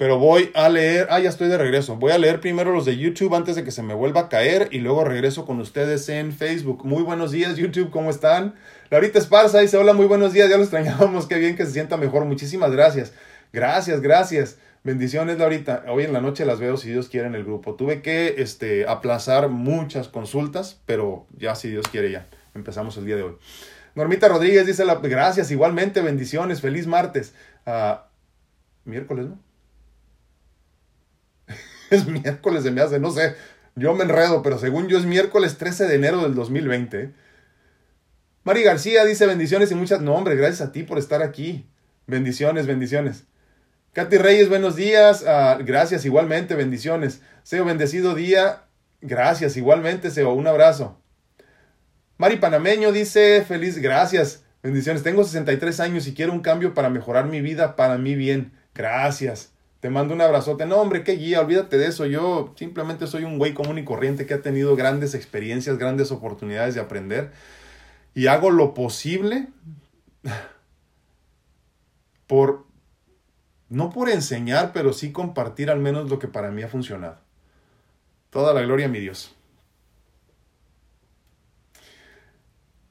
[0.00, 1.96] Pero voy a leer, ah, ya estoy de regreso.
[1.96, 4.68] Voy a leer primero los de YouTube antes de que se me vuelva a caer
[4.70, 6.86] y luego regreso con ustedes en Facebook.
[6.86, 8.54] Muy buenos días YouTube, ¿cómo están?
[8.88, 11.98] Laurita Esparza dice, hola, muy buenos días, ya lo extrañábamos, qué bien que se sienta
[11.98, 12.24] mejor.
[12.24, 13.12] Muchísimas gracias.
[13.52, 14.56] Gracias, gracias.
[14.84, 15.84] Bendiciones, Laurita.
[15.86, 17.74] Hoy en la noche las veo si Dios quiere en el grupo.
[17.74, 22.26] Tuve que este, aplazar muchas consultas, pero ya si Dios quiere ya.
[22.54, 23.36] Empezamos el día de hoy.
[23.94, 27.34] Normita Rodríguez dice, la, gracias, igualmente, bendiciones, feliz martes.
[27.66, 28.06] Ah,
[28.86, 29.49] miércoles, ¿no?
[31.90, 33.34] Es miércoles, se me hace, no sé,
[33.76, 37.12] yo me enredo, pero según yo es miércoles 13 de enero del 2020.
[38.42, 41.66] Mari García dice bendiciones y muchas, no hombre, gracias a ti por estar aquí.
[42.06, 43.24] Bendiciones, bendiciones.
[43.92, 45.24] Katy Reyes, buenos días.
[45.26, 47.22] Ah, gracias, igualmente, bendiciones.
[47.42, 48.64] Seo, bendecido día.
[49.00, 51.00] Gracias, igualmente, Seo, un abrazo.
[52.18, 55.02] Mari Panameño dice, feliz, gracias, bendiciones.
[55.02, 58.52] Tengo 63 años y quiero un cambio para mejorar mi vida, para mi bien.
[58.74, 59.52] Gracias.
[59.80, 60.66] Te mando un abrazote.
[60.66, 62.04] No, hombre, qué guía, olvídate de eso.
[62.04, 66.74] Yo simplemente soy un güey común y corriente que ha tenido grandes experiencias, grandes oportunidades
[66.74, 67.32] de aprender.
[68.14, 69.48] Y hago lo posible
[72.26, 72.66] por,
[73.70, 77.18] no por enseñar, pero sí compartir al menos lo que para mí ha funcionado.
[78.28, 79.34] Toda la gloria a mi Dios.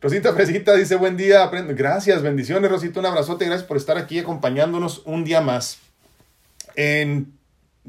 [0.01, 1.45] Rosita Fresita dice buen día.
[1.47, 3.45] Gracias, bendiciones Rosita, un abrazote.
[3.45, 5.77] Gracias por estar aquí acompañándonos un día más.
[6.75, 7.39] En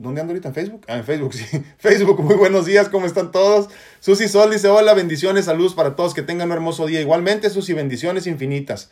[0.00, 0.48] ¿Dónde ando ahorita?
[0.48, 0.84] ¿En Facebook?
[0.88, 1.62] Ah, en Facebook, sí.
[1.76, 3.68] Facebook, muy buenos días, ¿cómo están todos?
[3.98, 7.02] Susi Sol dice, hola, bendiciones, saludos para todos, que tengan un hermoso día.
[7.02, 8.90] Igualmente, Susi, bendiciones infinitas.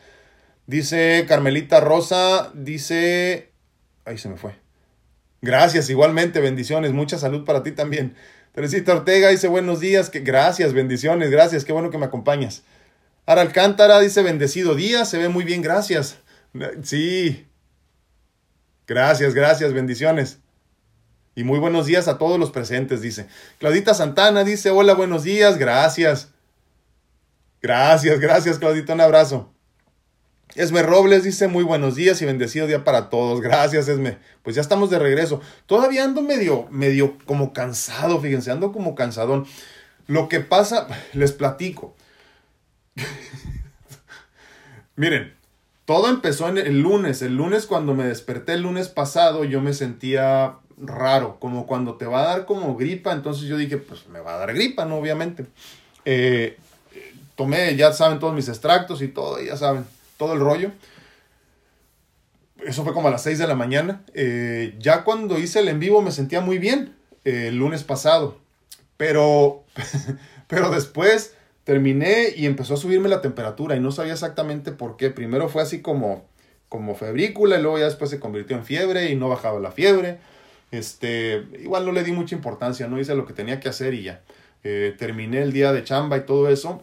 [0.67, 3.53] Dice Carmelita Rosa, dice...
[4.05, 4.53] Ahí se me fue.
[5.41, 8.15] Gracias, igualmente, bendiciones, mucha salud para ti también.
[8.53, 12.65] Teresita Ortega dice, buenos días, que gracias, bendiciones, gracias, qué bueno que me acompañas.
[13.25, 16.19] Ara Alcántara dice, bendecido día, se ve muy bien, gracias.
[16.83, 17.48] Sí.
[18.89, 20.39] Gracias, gracias, bendiciones.
[21.35, 23.29] Y muy buenos días a todos los presentes, dice.
[23.59, 26.33] Claudita Santana dice, hola, buenos días, gracias.
[27.61, 29.53] Gracias, gracias, Claudita, un abrazo.
[30.55, 33.43] Esme Robles dice, muy buenos días y bendecido día para todos.
[33.43, 34.17] Gracias, Esme.
[34.43, 35.43] Pues ya estamos de regreso.
[35.67, 39.47] Todavía ando medio, medio como cansado, fíjense, ando como cansadón.
[40.07, 41.95] Lo que pasa, les platico.
[44.97, 45.38] Miren,
[45.89, 47.23] todo empezó en el lunes.
[47.23, 52.05] El lunes cuando me desperté el lunes pasado, yo me sentía raro, como cuando te
[52.05, 54.97] va a dar como gripa, entonces yo dije, pues me va a dar gripa, ¿no?
[54.97, 55.47] Obviamente.
[56.05, 56.59] Eh,
[57.37, 59.87] tomé, ya saben, todos mis extractos y todo, ya saben,
[60.19, 60.73] todo el rollo.
[62.59, 64.03] Eso fue como a las 6 de la mañana.
[64.13, 68.37] Eh, ya cuando hice el en vivo me sentía muy bien, eh, el lunes pasado.
[68.99, 69.65] Pero,
[70.49, 71.33] pero después
[71.69, 75.11] terminé y empezó a subirme la temperatura y no sabía exactamente por qué.
[75.11, 76.25] Primero fue así como,
[76.71, 80.17] como febrícula y luego ya después se convirtió en fiebre y no bajaba la fiebre.
[80.71, 84.05] Este, igual no le di mucha importancia, no hice lo que tenía que hacer y
[84.05, 84.23] ya.
[84.65, 86.83] Eh, terminé el día de chamba y todo eso.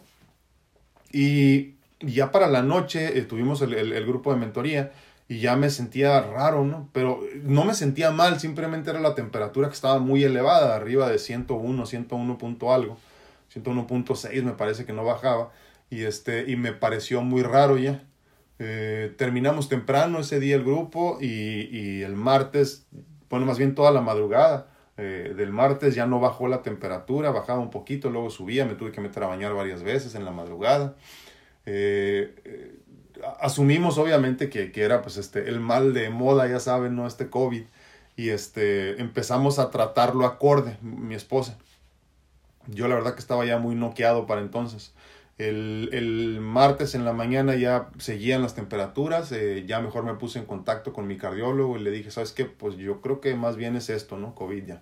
[1.11, 4.91] Y ya para la noche eh, tuvimos el, el, grupo de mentoría
[5.27, 6.89] y ya me sentía raro, ¿no?
[6.93, 11.17] Pero no me sentía mal, simplemente era la temperatura que estaba muy elevada, arriba de
[11.17, 12.99] 101, 101 punto algo,
[13.55, 15.51] 101.6 me parece que no bajaba
[15.89, 18.03] y, este, y me pareció muy raro ya.
[18.59, 22.87] Eh, terminamos temprano ese día el grupo y, y el martes
[23.29, 27.59] bueno, más bien toda la madrugada eh, del martes ya no bajó la temperatura, bajaba
[27.59, 30.95] un poquito, luego subía, me tuve que meter a bañar varias veces en la madrugada.
[31.65, 32.79] Eh,
[33.41, 37.07] asumimos obviamente que, que, era pues este, el mal de moda, ya saben, ¿no?
[37.07, 37.63] Este COVID.
[38.15, 41.57] Y este, empezamos a tratarlo acorde, mi esposa.
[42.67, 44.93] Yo la verdad que estaba ya muy noqueado para entonces.
[45.37, 50.45] El, martes en la mañana ya seguían las temperaturas, eh, ya mejor me puse en
[50.45, 52.45] contacto con mi cardiólogo y le dije, ¿sabes qué?
[52.45, 54.33] Pues yo creo que más bien es esto, ¿no?
[54.33, 54.81] COVID ya.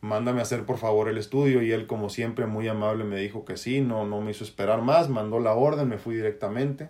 [0.00, 3.44] Mándame a hacer por favor el estudio y él como siempre muy amable me dijo
[3.44, 6.88] que sí, no, no me hizo esperar más, mandó la orden, me fui directamente.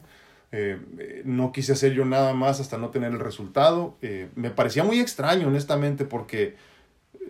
[0.52, 3.96] Eh, eh, no quise hacer yo nada más hasta no tener el resultado.
[4.34, 6.56] me parecía muy extraño, honestamente, porque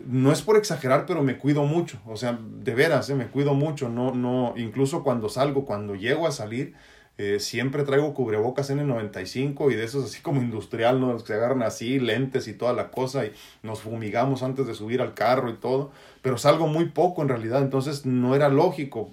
[0.07, 3.55] no es por exagerar, pero me cuido mucho, o sea, de veras, eh, me cuido
[3.55, 6.74] mucho, no, no, incluso cuando salgo, cuando llego a salir,
[7.18, 11.14] eh, siempre traigo cubrebocas N95 y de esos así como industrial, ¿no?
[11.18, 15.03] que se agarran así, lentes y toda la cosa, y nos fumigamos antes de subir
[15.03, 15.90] al carro y todo,
[16.22, 19.11] pero salgo muy poco en realidad, entonces no era lógico,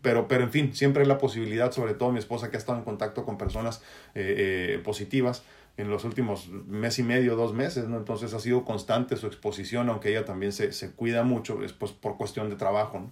[0.00, 2.78] pero, pero en fin, siempre hay la posibilidad, sobre todo mi esposa que ha estado
[2.78, 3.82] en contacto con personas
[4.14, 5.42] eh, positivas,
[5.76, 7.96] en los últimos mes y medio, dos meses, ¿no?
[7.96, 12.16] Entonces ha sido constante su exposición, aunque ella también se, se cuida mucho, después por
[12.16, 13.10] cuestión de trabajo, ¿no?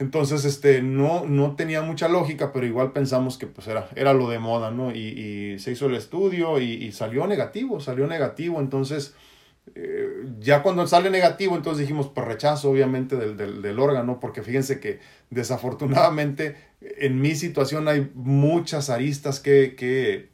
[0.00, 4.30] Entonces, este, no, no tenía mucha lógica, pero igual pensamos que pues era, era lo
[4.30, 4.92] de moda, ¿no?
[4.92, 9.14] Y, y se hizo el estudio y, y, salió negativo, salió negativo, entonces,
[9.74, 14.42] eh, ya cuando sale negativo, entonces dijimos, pues rechazo obviamente del, del, del órgano, porque
[14.42, 20.27] fíjense que desafortunadamente en mi situación hay muchas aristas que, que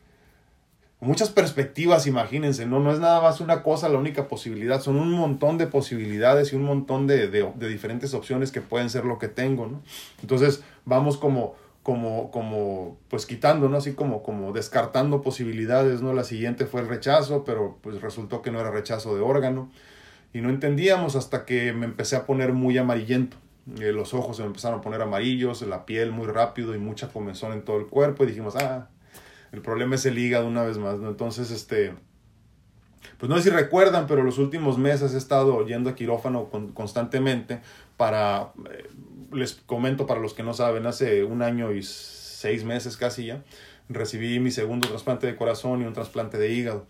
[1.01, 2.81] muchas perspectivas, imagínense, ¿no?
[2.81, 6.57] No es nada más una cosa la única posibilidad, son un montón de posibilidades y
[6.57, 9.83] un montón de, de, diferentes opciones que pueden ser lo que tengo, ¿no?
[10.23, 13.77] Entonces vamos como, como, como, pues quitando, ¿no?
[13.77, 16.15] Así como, como descartando posibilidades, ¿no?
[16.15, 19.71] La siguiente fue el rechazo, pero pues resultó que no era rechazo de órgano
[20.33, 23.37] y no entendíamos hasta que me empecé a poner muy amarillento.
[23.81, 27.09] Eh, los ojos se me empezaron a poner amarillos, la piel muy rápido y mucha
[27.09, 28.89] comezón en todo el cuerpo y dijimos, ah,
[29.55, 31.09] el problema es el hígado una vez más, ¿no?
[31.09, 31.95] Entonces, este,
[33.19, 37.61] pues no sé si recuerdan, pero los últimos meses he estado yendo a quirófano constantemente
[37.97, 38.89] para, eh,
[39.33, 43.45] les comento para los que no saben, hace un año y seis meses casi ya,
[43.89, 46.87] recibí mi segundo trasplante de corazón y un trasplante de hígado.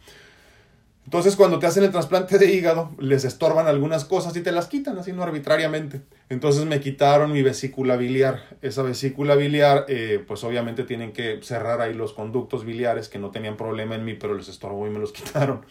[1.04, 4.68] Entonces, cuando te hacen el trasplante de hígado, les estorban algunas cosas y te las
[4.68, 6.00] quitan así no arbitrariamente.
[6.30, 8.56] Entonces me quitaron mi vesícula biliar.
[8.62, 13.30] Esa vesícula biliar, eh, pues obviamente tienen que cerrar ahí los conductos biliares que no
[13.30, 15.66] tenían problema en mí, pero les estorbó y me los quitaron.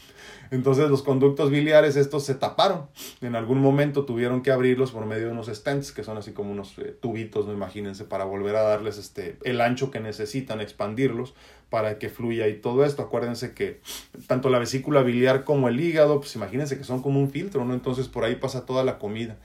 [0.52, 2.86] Entonces los conductos biliares estos se taparon.
[3.22, 6.52] En algún momento tuvieron que abrirlos por medio de unos stents, que son así como
[6.52, 11.34] unos eh, tubitos, no imagínense, para volver a darles este, el ancho que necesitan, expandirlos
[11.72, 13.02] para que fluya y todo esto.
[13.02, 13.82] Acuérdense que
[14.28, 17.74] tanto la vesícula biliar como el hígado, pues imagínense que son como un filtro, ¿no?
[17.74, 19.38] Entonces por ahí pasa toda la comida.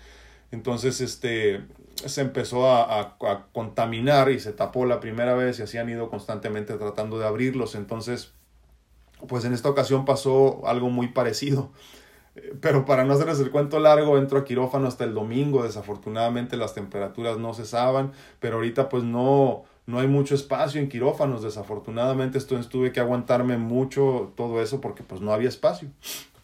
[0.51, 1.63] Entonces, este,
[2.07, 3.17] se empezó a,
[3.53, 7.75] contaminar y se tapó la primera vez y así han ido constantemente tratando de abrirlos.
[7.75, 8.33] Entonces,
[9.27, 11.71] pues en esta ocasión pasó algo muy parecido.
[12.61, 15.65] Pero para no hacerles el cuento largo, entro a quirófano hasta el domingo.
[15.65, 21.43] Desafortunadamente las temperaturas no cesaban, pero ahorita pues no, no hay mucho espacio en quirófanos.
[21.43, 25.91] Desafortunadamente esto, tuve que aguantarme mucho todo eso porque pues no había espacio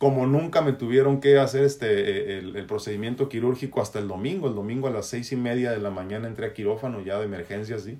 [0.04, 4.48] como nunca me tuvieron que hacer este, el, procedimiento quirúrgico hasta el domingo.
[4.48, 7.24] El domingo a las seis y media de la mañana entré a quirófano ya de
[7.24, 7.98] emergencia, sí.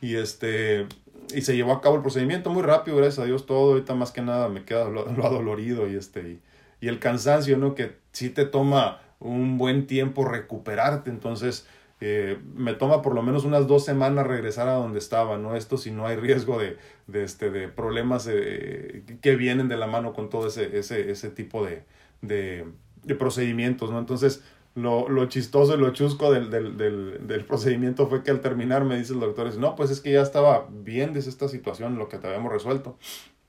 [0.00, 0.86] Y este,
[1.34, 3.72] y se llevó a cabo el procedimiento muy rápido, gracias a Dios todo.
[3.72, 6.40] Ahorita más que nada me queda lo, adolorido y este,
[6.80, 7.74] y, el cansancio, ¿no?
[7.74, 11.10] Que sí te toma un buen tiempo recuperarte.
[11.10, 11.66] Entonces,
[12.00, 15.56] eh, me toma por lo menos unas dos semanas regresar a donde estaba, ¿no?
[15.56, 16.76] Esto si no hay riesgo de,
[17.06, 21.30] de, este, de problemas eh, que vienen de la mano con todo ese, ese, ese
[21.30, 21.84] tipo de,
[22.20, 22.66] de,
[23.04, 23.98] de procedimientos, ¿no?
[23.98, 24.42] Entonces,
[24.74, 28.84] lo, lo chistoso y lo chusco del, del, del, del, procedimiento fue que al terminar
[28.84, 32.08] me dice el doctor, no, pues es que ya estaba bien desde esta situación, lo
[32.08, 32.98] que te habíamos resuelto.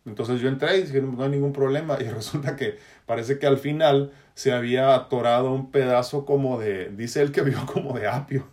[0.05, 1.97] Entonces yo entré y dije, no hay ningún problema.
[1.99, 7.21] Y resulta que parece que al final se había atorado un pedazo como de, dice
[7.21, 8.45] él que vio como de apio.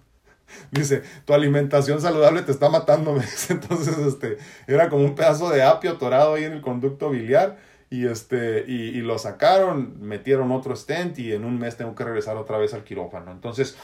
[0.71, 3.14] Dice, tu alimentación saludable te está matando.
[3.49, 7.59] Entonces, este, era como un pedazo de apio atorado ahí en el conducto biliar.
[7.90, 12.05] Y, este, y, y lo sacaron, metieron otro stent y en un mes tengo que
[12.05, 13.31] regresar otra vez al quirófano.
[13.31, 13.77] Entonces,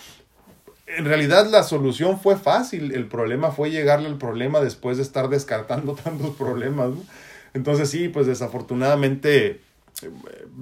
[0.86, 2.94] en realidad la solución fue fácil.
[2.94, 6.90] El problema fue llegarle al problema después de estar descartando tantos problemas.
[7.54, 9.60] Entonces sí, pues desafortunadamente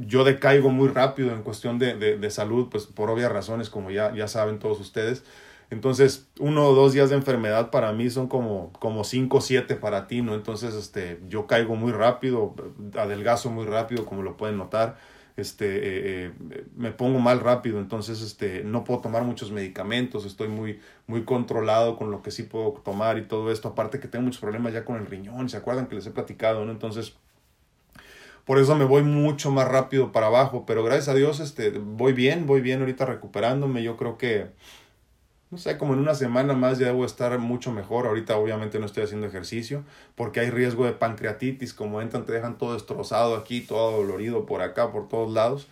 [0.00, 4.14] yo decaigo muy rápido en cuestión de, de, salud, pues por obvias razones, como ya,
[4.14, 5.24] ya saben todos ustedes.
[5.68, 9.74] Entonces, uno o dos días de enfermedad para mí son como, como cinco o siete
[9.74, 10.34] para ti, ¿no?
[10.34, 12.54] Entonces, este, yo caigo muy rápido,
[12.96, 14.96] adelgazo muy rápido, como lo pueden notar.
[15.36, 20.48] Este, eh, eh, me pongo mal rápido, entonces, este, no puedo tomar muchos medicamentos, estoy
[20.48, 23.68] muy, muy controlado con lo que sí puedo tomar y todo esto.
[23.68, 26.64] Aparte que tengo muchos problemas ya con el riñón, ¿se acuerdan que les he platicado,
[26.64, 26.70] no?
[26.72, 27.16] Entonces,
[28.46, 32.14] por eso me voy mucho más rápido para abajo, pero gracias a Dios, este, voy
[32.14, 34.46] bien, voy bien ahorita recuperándome, yo creo que
[35.50, 38.06] no sé, como en una semana más ya debo estar mucho mejor.
[38.06, 39.84] Ahorita obviamente no estoy haciendo ejercicio
[40.16, 41.72] porque hay riesgo de pancreatitis.
[41.72, 45.68] Como entran, te dejan todo destrozado aquí, todo dolorido por acá, por todos lados.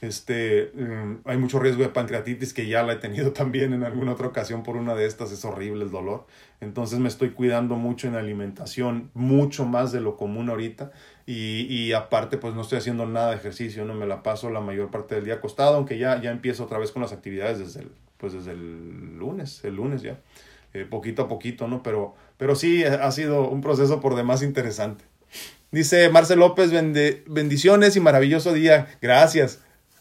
[0.00, 4.12] Este, mm, hay mucho riesgo de pancreatitis que ya la he tenido también en alguna
[4.12, 5.32] otra ocasión por una de estas.
[5.32, 6.24] Es horrible el dolor.
[6.60, 10.92] Entonces me estoy cuidando mucho en alimentación, mucho más de lo común ahorita.
[11.30, 14.60] Y, y aparte, pues no estoy haciendo nada de ejercicio, no me la paso la
[14.60, 17.80] mayor parte del día acostado, aunque ya, ya empiezo otra vez con las actividades desde
[17.80, 20.18] el pues desde el lunes, el lunes ya,
[20.74, 21.82] eh, poquito a poquito, ¿no?
[21.82, 25.04] Pero, pero sí ha sido un proceso por demás interesante.
[25.70, 26.70] Dice Marcel López,
[27.26, 28.88] bendiciones y maravilloso día.
[29.00, 29.60] Gracias.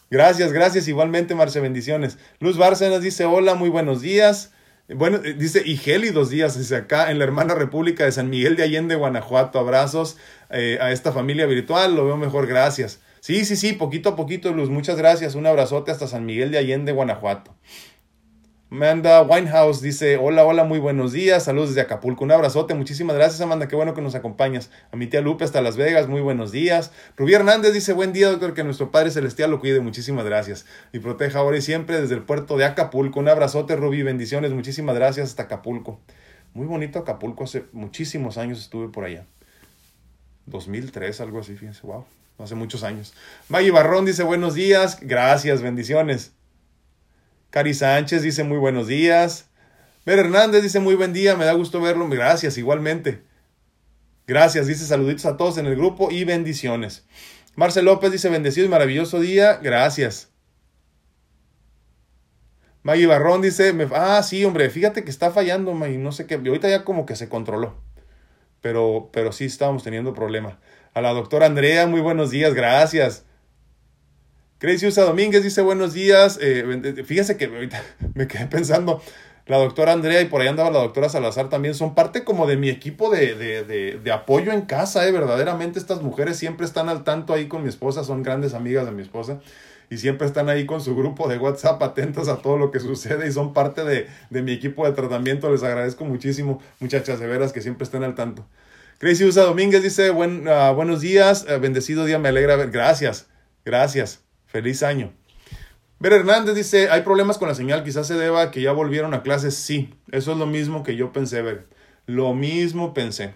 [0.10, 0.88] Gracias, gracias.
[0.88, 2.18] Igualmente, Marce, bendiciones.
[2.40, 4.54] Luz Bárcenas dice, hola, muy buenos días.
[4.90, 8.56] Bueno, eh, dice, y gélidos días, dice acá en la hermana República de San Miguel
[8.56, 9.60] de Allende, Guanajuato.
[9.60, 10.18] Abrazos
[10.50, 13.02] eh, a esta familia virtual, lo veo mejor, gracias.
[13.20, 15.36] Sí, sí, sí, poquito a poquito, Luz, muchas gracias.
[15.36, 17.54] Un abrazote hasta San Miguel de Allende, Guanajuato.
[18.70, 23.40] Amanda Winehouse dice, hola, hola, muy buenos días, saludos desde Acapulco, un abrazote, muchísimas gracias
[23.40, 24.72] Amanda, qué bueno que nos acompañas.
[24.92, 26.92] A mi tía Lupe hasta Las Vegas, muy buenos días.
[27.16, 30.66] Rubí Hernández dice, buen día doctor, que nuestro Padre Celestial lo cuide, muchísimas gracias.
[30.92, 33.22] Y proteja ahora y siempre desde el puerto de Acapulco.
[33.22, 36.02] Un abrazote Rubí, bendiciones, muchísimas gracias hasta Acapulco.
[36.54, 39.26] Muy bonito Acapulco, hace muchísimos años estuve por allá.
[40.46, 42.04] 2003, algo así, fíjense, wow,
[42.38, 43.14] hace muchos años.
[43.48, 46.34] Maggie Barrón dice, buenos días, gracias, bendiciones.
[47.50, 49.50] Cari Sánchez dice muy buenos días.
[50.06, 52.08] Ver Hernández dice muy buen día, me da gusto verlo.
[52.10, 53.24] Gracias, igualmente.
[54.26, 57.06] Gracias, dice saluditos a todos en el grupo y bendiciones.
[57.56, 59.58] Marcel López dice bendecido y maravilloso día.
[59.62, 60.30] Gracias.
[62.84, 66.70] Maggie Barrón dice, ah, sí, hombre, fíjate que está fallando, Maggie, no sé qué, ahorita
[66.70, 67.76] ya como que se controló,
[68.62, 70.58] pero, pero sí estábamos teniendo problema.
[70.94, 73.26] A la doctora Andrea, muy buenos días, gracias.
[74.60, 76.40] Crazy Usa Domínguez dice buenos días.
[76.42, 77.84] Eh, fíjese que ahorita
[78.16, 79.02] me quedé pensando,
[79.46, 82.58] la doctora Andrea y por ahí andaba la doctora Salazar también son parte como de
[82.58, 87.04] mi equipo de, de, de, apoyo en casa, eh, verdaderamente estas mujeres siempre están al
[87.04, 89.40] tanto ahí con mi esposa, son grandes amigas de mi esposa.
[89.90, 93.28] y siempre están ahí con su grupo de WhatsApp atentos a todo lo que sucede
[93.28, 94.08] y son parte de,
[94.42, 95.50] mi equipo de tratamiento.
[95.50, 98.46] Les agradezco muchísimo, muchachas de veras, que siempre estén al tanto.
[98.98, 102.72] Crazy Usa Domínguez dice, Buen, ah, buenos días, eh, bendecido día, me alegra ver.
[102.72, 103.28] Gracias,
[103.64, 105.14] gracias, feliz año.
[106.00, 109.14] Ver Hernández dice, hay problemas con la señal, quizás se deba a que ya volvieron
[109.14, 109.56] a clases.
[109.56, 111.68] Sí, eso es lo mismo que yo pensé, ver.
[112.06, 113.36] Lo mismo pensé.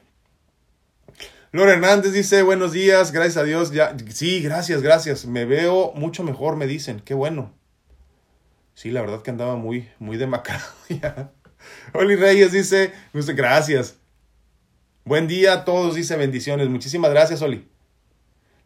[1.52, 3.72] Lore Hernández dice, buenos días, gracias a Dios.
[3.72, 5.26] Ya, sí, gracias, gracias.
[5.26, 7.02] Me veo mucho mejor, me dicen.
[7.02, 7.54] Qué bueno.
[8.74, 11.32] Sí, la verdad que andaba muy, muy demacrado ya.
[11.94, 13.98] Oli Reyes dice, gracias.
[15.04, 16.70] Buen día a todos, dice bendiciones.
[16.70, 17.71] Muchísimas gracias, Oli.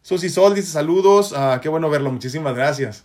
[0.06, 1.32] Susi Sol dice saludos.
[1.34, 3.04] Ah, qué bueno verlo, muchísimas gracias.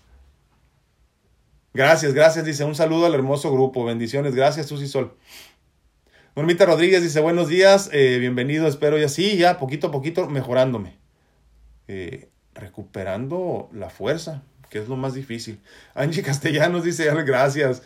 [1.73, 3.83] Gracias, gracias, dice un saludo al hermoso grupo.
[3.83, 5.17] Bendiciones, gracias, Susi Sol.
[6.35, 10.95] Normita Rodríguez dice, buenos días, eh, bienvenido, espero ya sí, ya poquito a poquito mejorándome.
[11.87, 15.59] Eh, recuperando la fuerza, que es lo más difícil.
[15.95, 17.81] Angie Castellanos dice, gracias.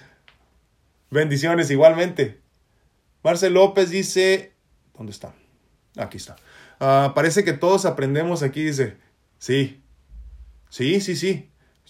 [1.09, 2.41] Bendiciones igualmente.
[3.23, 4.51] Marcel López dice,
[4.93, 5.33] ¿dónde está?
[5.95, 6.35] Aquí está.
[6.81, 9.04] Ah, parece que todos aprendemos aquí, dice,
[9.45, 9.81] sí,
[10.69, 11.49] sí, sí, sí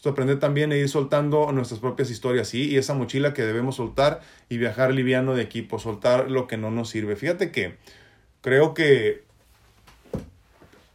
[0.10, 4.22] aprender también a ir soltando nuestras propias historias, sí, y esa mochila que debemos soltar
[4.50, 7.16] y viajar liviano de equipo, soltar lo que no nos sirve.
[7.16, 7.78] Fíjate que
[8.42, 9.24] creo que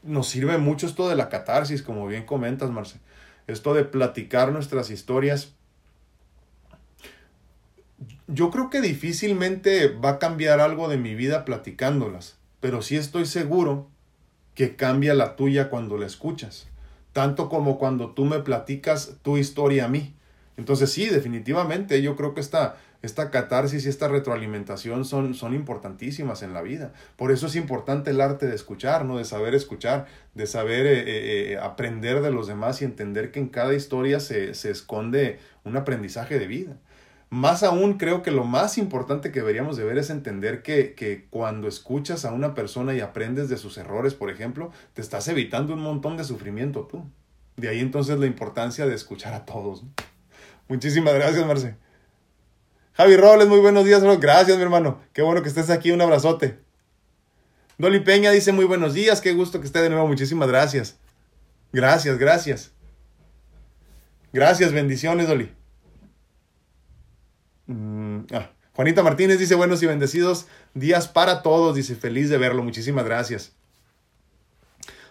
[0.03, 2.99] nos sirve mucho esto de la catarsis, como bien comentas, Marce.
[3.47, 5.53] Esto de platicar nuestras historias.
[8.29, 13.27] Yo creo que difícilmente va a cambiar algo de mi vida platicándolas, pero sí estoy
[13.27, 13.89] seguro
[14.69, 16.71] que cambia la tuya cuando la escuchas
[17.13, 20.15] tanto como cuando tú me platicas tu historia a mí.
[20.57, 26.43] Entonces sí, definitivamente yo creo que esta, esta catarsis y esta retroalimentación son, son importantísimas
[26.43, 26.93] en la vida.
[27.17, 29.19] Por eso es importante el arte de escuchar, ¿no?
[29.19, 33.41] De saber escuchar, de saber eh, eh, eh, aprender de los demás y entender que
[33.41, 36.77] en cada historia se, se esconde un aprendizaje de vida.
[37.31, 41.26] Más aún, creo que lo más importante que deberíamos de ver es entender que, que,
[41.31, 45.74] cuando escuchas a una persona y aprendes de sus errores, por ejemplo, te estás evitando
[45.74, 47.05] un montón de sufrimiento tú.
[47.57, 49.85] De ahí entonces la importancia de escuchar a todos.
[50.66, 51.76] Muchísimas gracias, Marce.
[52.95, 54.03] Javi Robles, muy buenos días.
[54.03, 55.01] Gracias, mi hermano.
[55.12, 55.91] Qué bueno que estés aquí.
[55.91, 56.59] Un abrazote.
[57.78, 59.20] Dolly Peña dice muy buenos días.
[59.20, 60.07] Qué gusto que esté de nuevo.
[60.07, 60.99] Muchísimas gracias.
[61.72, 62.72] Gracias, gracias.
[64.33, 65.60] Gracias, bendiciones, Dolly.
[67.71, 71.77] Mm, ah, Juanita Martínez dice buenos y bendecidos días para todos.
[71.77, 72.62] Dice feliz de verlo.
[72.64, 73.53] Muchísimas gracias.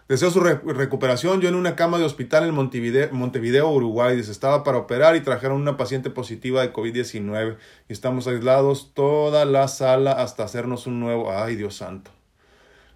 [0.09, 1.39] Deseo su recuperación.
[1.39, 4.17] Yo en una cama de hospital en Montevideo, Uruguay.
[4.17, 7.57] Dice, estaba para operar y trajeron una paciente positiva de COVID-19.
[7.87, 11.31] Y estamos aislados toda la sala hasta hacernos un nuevo.
[11.31, 12.11] Ay, Dios santo.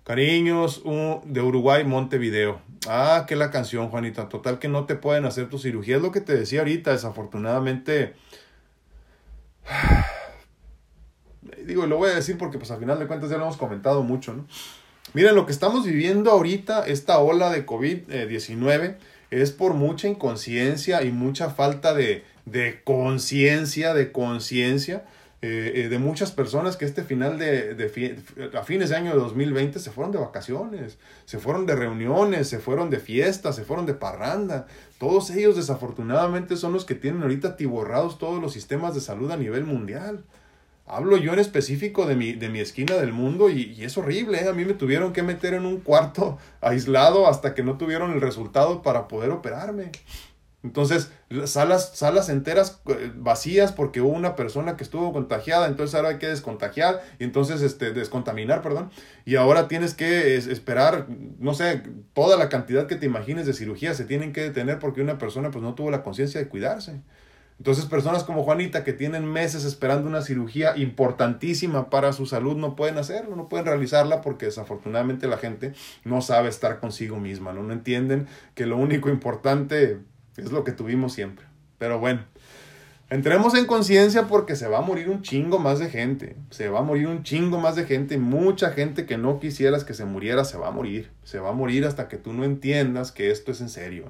[0.04, 0.82] Cariños
[1.26, 2.60] de Uruguay, Montevideo.
[2.90, 4.28] Ah, que la canción, Juanita.
[4.28, 5.98] Total que no te pueden hacer tu cirugía.
[5.98, 6.92] Es lo que te decía ahorita.
[6.92, 8.16] Desafortunadamente
[11.66, 14.04] Digo, lo voy a decir porque pues al final de cuentas ya lo hemos comentado
[14.04, 14.46] mucho, ¿no?
[15.14, 18.96] Miren, lo que estamos viviendo ahorita, esta ola de COVID-19,
[19.30, 25.04] es por mucha inconsciencia y mucha falta de, de conciencia, de conciencia
[25.46, 28.18] eh, eh, de muchas personas que este final de, de
[28.58, 32.60] a fines de año de 2020 se fueron de vacaciones, se fueron de reuniones, se
[32.60, 34.68] fueron de fiestas, se fueron de parranda.
[35.00, 39.36] Todos ellos desafortunadamente son los que tienen ahorita tiborrados todos los sistemas de salud a
[39.36, 40.24] nivel mundial.
[40.86, 44.46] Hablo yo en específico de mi, de mi esquina del mundo y, es horrible.
[44.46, 44.48] ¿eh?
[44.48, 48.22] A mí me tuvieron que meter en un cuarto aislado hasta que no tuvieron el
[48.22, 49.92] resultado para poder operarme.
[50.64, 51.12] Entonces,
[51.44, 56.20] salas, salas enteras eh, vacías porque hubo una persona que estuvo contagiada, entonces ahora hay
[56.20, 58.90] que descontagiar y entonces este, descontaminar, perdón.
[59.26, 61.08] Y ahora tienes que esperar,
[61.40, 61.84] no sé,
[62.14, 65.52] toda la cantidad que te imagines de cirugías se tienen que detener porque una persona
[65.52, 67.02] pues no tuvo la conciencia de cuidarse.
[67.58, 72.76] Entonces personas como Juanita que tienen meses esperando una cirugía importantísima para su salud no
[72.76, 77.64] pueden hacerlo, no pueden realizarla porque desafortunadamente la gente no sabe estar consigo misma, no,
[77.64, 80.00] no entienden que lo único importante
[80.38, 81.46] es lo que tuvimos siempre.
[81.78, 82.24] Pero bueno,
[83.10, 86.36] entremos en conciencia porque se va a morir un chingo más de gente.
[86.50, 88.18] Se va a morir un chingo más de gente.
[88.18, 91.12] Mucha gente que no quisieras que se muriera se va a morir.
[91.24, 94.06] Se va a morir hasta que tú no entiendas que esto es en serio.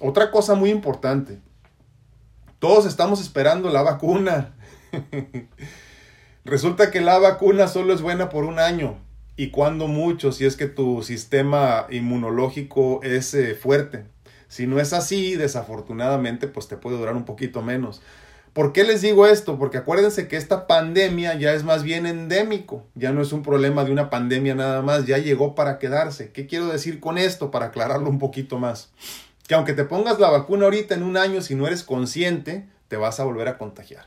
[0.00, 1.38] Otra cosa muy importante.
[2.58, 4.54] Todos estamos esperando la vacuna.
[6.44, 8.98] Resulta que la vacuna solo es buena por un año.
[9.36, 14.04] Y cuando mucho, si es que tu sistema inmunológico es eh, fuerte.
[14.48, 18.02] Si no es así, desafortunadamente, pues te puede durar un poquito menos.
[18.52, 19.58] ¿Por qué les digo esto?
[19.58, 23.84] Porque acuérdense que esta pandemia ya es más bien endémico, ya no es un problema
[23.84, 26.32] de una pandemia nada más, ya llegó para quedarse.
[26.32, 28.90] ¿Qué quiero decir con esto para aclararlo un poquito más?
[29.46, 32.96] que aunque te pongas la vacuna ahorita en un año, si no eres consciente, te
[32.96, 34.06] vas a volver a contagiar.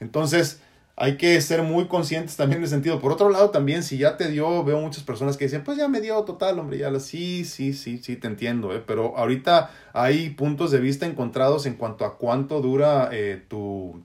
[0.00, 0.60] Entonces,
[0.96, 3.00] hay que ser muy conscientes también en ese sentido.
[3.00, 5.88] Por otro lado, también, si ya te dio, veo muchas personas que dicen, pues ya
[5.88, 8.82] me dio total, hombre, ya la sí, sí, sí, sí, te entiendo, ¿eh?
[8.84, 14.02] pero ahorita hay puntos de vista encontrados en cuanto a cuánto dura eh, tu,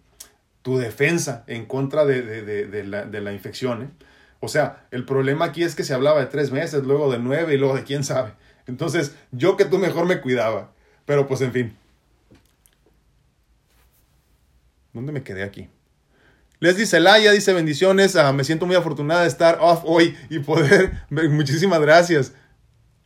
[0.61, 3.83] tu, defensa en contra de, de, de, la, de la infección.
[3.83, 3.89] ¿eh?
[4.41, 7.53] O sea, el problema aquí es que se hablaba de tres meses, luego de nueve
[7.53, 8.33] y luego de quién sabe.
[8.67, 10.71] Entonces, yo que tú mejor me cuidaba.
[11.05, 11.77] Pero pues en fin.
[14.93, 15.69] ¿Dónde me quedé aquí?
[16.61, 20.91] Leslie Celaya dice bendiciones, ah, me siento muy afortunada de estar off hoy y poder,
[21.09, 22.33] muchísimas gracias.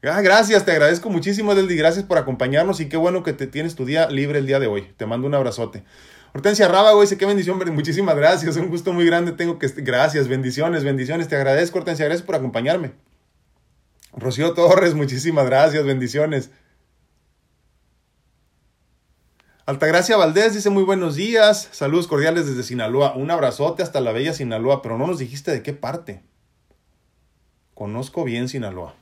[0.03, 3.75] Ah, gracias, te agradezco muchísimo Leslie, gracias por acompañarnos y qué bueno que te tienes
[3.75, 4.89] tu día libre el día de hoy.
[4.97, 5.85] Te mando un abrazote.
[6.33, 9.69] Hortensia Rábago dice, qué bendición, muchísimas gracias, un gusto muy grande tengo que...
[9.69, 12.91] Gracias, bendiciones, bendiciones, te agradezco Hortensia, gracias por acompañarme.
[14.11, 16.51] Rocío Torres, muchísimas gracias, bendiciones.
[19.67, 24.31] Altagracia Valdés dice muy buenos días, saludos cordiales desde Sinaloa, un abrazote hasta la bella
[24.31, 26.21] Sinaloa, pero no nos dijiste de qué parte.
[27.73, 28.93] Conozco bien Sinaloa.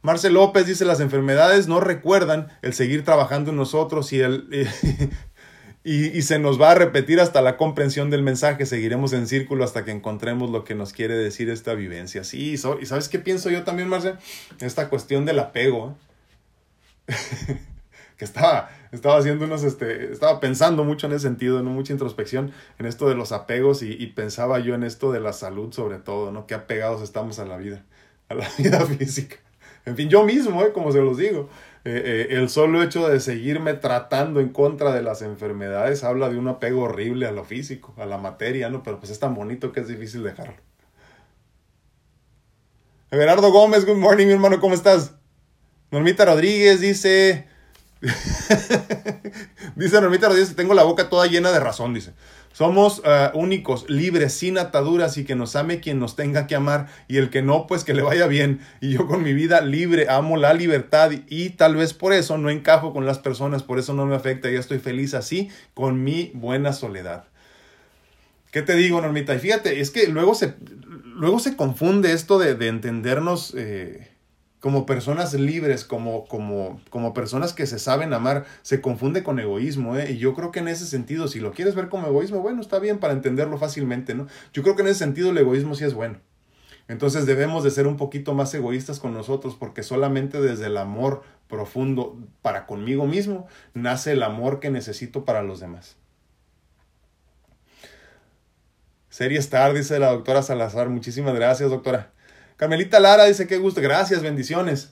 [0.00, 4.46] Marcel López dice las enfermedades no recuerdan el seguir trabajando en nosotros y, el,
[5.82, 9.64] y, y, se nos va a repetir hasta la comprensión del mensaje, seguiremos en círculo
[9.64, 12.22] hasta que encontremos lo que nos quiere decir esta vivencia.
[12.22, 12.56] Sí, y
[12.86, 14.18] sabes qué pienso yo también, Marcel,
[14.60, 15.96] esta cuestión del apego.
[17.08, 17.58] ¿eh?
[18.18, 21.70] que estaba, estaba haciendo unos, este, estaba pensando mucho en ese sentido, ¿no?
[21.70, 25.72] Mucha introspección en esto de los apegos y, pensaba yo en esto de la salud
[25.72, 26.46] sobre todo, ¿no?
[26.46, 27.84] Qué apegados estamos a la vida,
[28.28, 29.36] a la vida física.
[29.84, 30.72] En fin, yo mismo, ¿eh?
[30.72, 31.48] Como se los digo.
[31.84, 36.36] Eh, eh, el solo hecho de seguirme tratando en contra de las enfermedades habla de
[36.36, 38.82] un apego horrible a lo físico, a la materia, ¿no?
[38.82, 40.56] Pero pues es tan bonito que es difícil dejarlo.
[43.10, 45.14] Everardo Gómez, good morning, mi hermano, ¿cómo estás?
[45.90, 47.46] Normita Rodríguez dice,
[49.76, 52.12] dice Normita Rodríguez, tengo la boca toda llena de razón, dice.
[52.52, 56.88] Somos uh, únicos, libres, sin ataduras y que nos ame quien nos tenga que amar
[57.06, 58.60] y el que no, pues que le vaya bien.
[58.80, 62.50] Y yo con mi vida libre amo la libertad y tal vez por eso no
[62.50, 66.32] encajo con las personas, por eso no me afecta, ya estoy feliz así con mi
[66.34, 67.24] buena soledad.
[68.50, 69.34] ¿Qué te digo, Normita?
[69.34, 70.54] Y fíjate, es que luego se,
[71.04, 73.54] luego se confunde esto de, de entendernos...
[73.56, 74.17] Eh,
[74.60, 79.96] como personas libres, como, como, como personas que se saben amar, se confunde con egoísmo,
[79.96, 80.12] ¿eh?
[80.12, 82.78] Y yo creo que en ese sentido, si lo quieres ver como egoísmo, bueno, está
[82.78, 84.26] bien para entenderlo fácilmente, ¿no?
[84.52, 86.18] Yo creo que en ese sentido el egoísmo sí es bueno.
[86.88, 91.22] Entonces debemos de ser un poquito más egoístas con nosotros porque solamente desde el amor
[91.46, 95.96] profundo para conmigo mismo nace el amor que necesito para los demás.
[99.10, 100.88] Serie Star, dice la doctora Salazar.
[100.88, 102.12] Muchísimas gracias, doctora.
[102.58, 103.80] Carmelita Lara dice que gusto.
[103.80, 104.90] Gracias, bendiciones.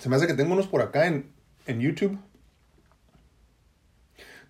[0.00, 1.30] Se me hace que tengo unos por acá en,
[1.66, 2.18] en YouTube.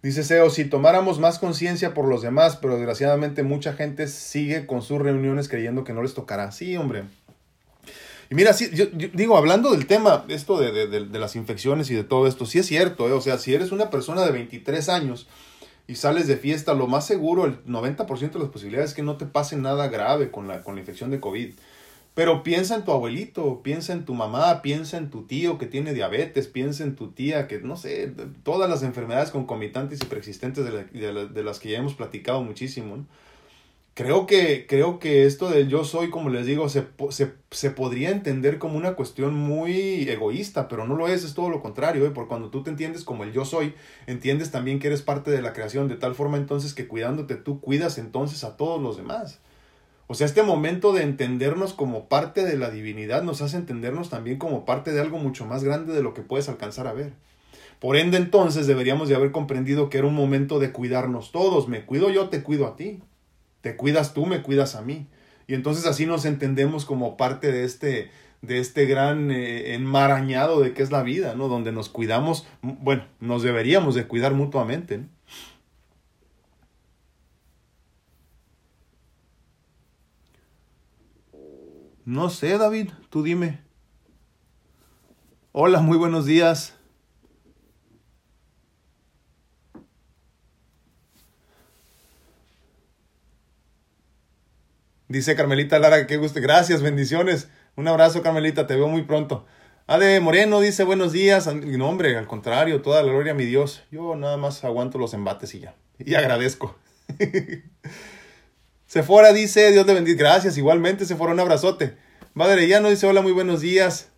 [0.03, 4.83] Dice Seo, si tomáramos más conciencia por los demás, pero desgraciadamente mucha gente sigue con
[4.83, 6.53] sus reuniones creyendo que no les tocará.
[6.53, 7.03] Sí, hombre.
[8.31, 12.05] Y mira, sí, yo, digo, hablando del tema, esto de, de, las infecciones y de
[12.05, 13.13] todo esto, sí es cierto, ¿eh?
[13.13, 15.27] o sea, si eres una persona de 23 años
[15.87, 19.17] y sales de fiesta, lo más seguro, el 90% de las posibilidades es que no
[19.17, 21.55] te pase nada grave con la, con la infección de COVID.
[22.15, 25.93] Pero piensa en tu abuelito, piensa en tu mamá, piensa en tu tío que tiene
[25.93, 28.13] diabetes, piensa en tu tía que, no sé,
[28.43, 32.97] todas las enfermedades concomitantes y preexistentes de, de las que ya hemos platicado muchísimo.
[32.97, 33.07] ¿no?
[33.97, 38.11] Creo que, creo que esto del yo soy, como les digo, se, se, se, podría
[38.11, 42.11] entender como una cuestión muy egoísta, pero no lo es, es todo lo contrario, ¿eh?
[42.11, 43.73] porque cuando tú te entiendes como el yo soy,
[44.07, 47.63] entiendes también que eres parte de la creación, de tal forma entonces que cuidándote tú
[47.63, 49.41] cuidas entonces a todos los demás.
[50.09, 54.37] O sea, este momento de entendernos como parte de la divinidad nos hace entendernos también
[54.37, 57.15] como parte de algo mucho más grande de lo que puedes alcanzar a ver.
[57.81, 61.67] Por ende, entonces deberíamos de haber comprendido que era un momento de cuidarnos todos.
[61.67, 63.01] Me cuido yo, te cuido a ti.
[63.67, 65.09] Te cuidas tú, me cuidas a mí.
[65.49, 70.73] Y entonces así nos entendemos como parte de este, de este gran eh, enmarañado de
[70.73, 71.49] que es la vida, ¿no?
[71.49, 74.99] Donde nos cuidamos, bueno, nos deberíamos de cuidar mutuamente.
[74.99, 75.09] ¿no?
[82.05, 83.59] No sé, David, tú dime.
[85.51, 86.76] Hola, muy buenos días.
[95.09, 96.41] Dice Carmelita Lara, qué gusto.
[96.41, 97.49] Gracias, bendiciones.
[97.77, 99.47] Un abrazo, Carmelita, te veo muy pronto.
[99.87, 101.47] Ale Moreno dice buenos días.
[101.47, 103.85] No, hombre, al contrario, toda la gloria a mi Dios.
[103.93, 105.75] Yo nada más aguanto los embates y ya.
[105.99, 106.77] Y agradezco.
[108.87, 110.19] Sephora dice, Dios le bendiga.
[110.19, 111.97] Gracias, igualmente, Sephora, un abrazote.
[112.35, 114.11] Madre no dice, hola, muy buenos días.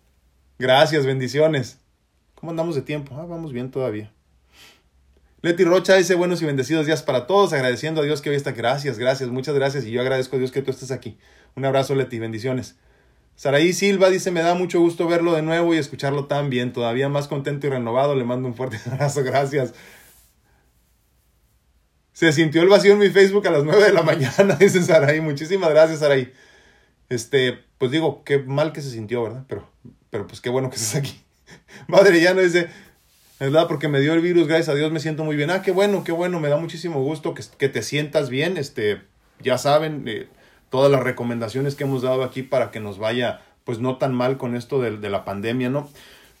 [0.57, 1.79] Gracias, bendiciones.
[2.35, 3.15] ¿Cómo andamos de tiempo?
[3.15, 4.11] Ah, vamos bien todavía.
[5.41, 8.51] Leti Rocha dice buenos y bendecidos días para todos, agradeciendo a Dios que hoy está.
[8.51, 9.85] Gracias, gracias, muchas gracias.
[9.85, 11.17] Y yo agradezco a Dios que tú estés aquí.
[11.55, 12.75] Un abrazo, Leti, bendiciones.
[13.35, 16.73] Saraí Silva dice, me da mucho gusto verlo de nuevo y escucharlo tan bien.
[16.73, 18.15] Todavía más contento y renovado.
[18.15, 19.73] Le mando un fuerte abrazo, gracias.
[22.11, 25.21] Se sintió el vacío en mi Facebook a las 9 de la mañana, dice Saraí.
[25.21, 26.33] Muchísimas gracias, Saraí.
[27.07, 29.45] Este, pues digo, qué mal que se sintió, ¿verdad?
[29.47, 29.71] Pero,
[30.09, 31.23] pero pues qué bueno que estés aquí.
[31.87, 32.67] Madre ya no dice,
[33.39, 33.67] ¿verdad?
[33.67, 35.49] Porque me dio el virus, gracias a Dios me siento muy bien.
[35.49, 38.57] Ah, qué bueno, qué bueno, me da muchísimo gusto que, que te sientas bien.
[38.57, 39.01] Este,
[39.41, 40.27] ya saben, eh,
[40.69, 44.37] todas las recomendaciones que hemos dado aquí para que nos vaya, pues no tan mal
[44.37, 45.89] con esto de, de la pandemia, ¿no?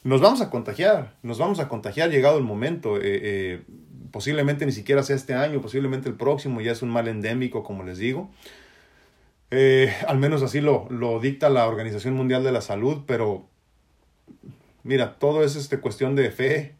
[0.03, 2.97] Nos vamos a contagiar, nos vamos a contagiar llegado el momento.
[2.97, 3.61] Eh, eh,
[4.11, 7.83] posiblemente ni siquiera sea este año, posiblemente el próximo, ya es un mal endémico, como
[7.83, 8.29] les digo.
[10.07, 13.47] Al menos así lo, lo dicta la Organización Mundial de la Salud, pero
[14.83, 16.75] mira, todo es este, cuestión de fe,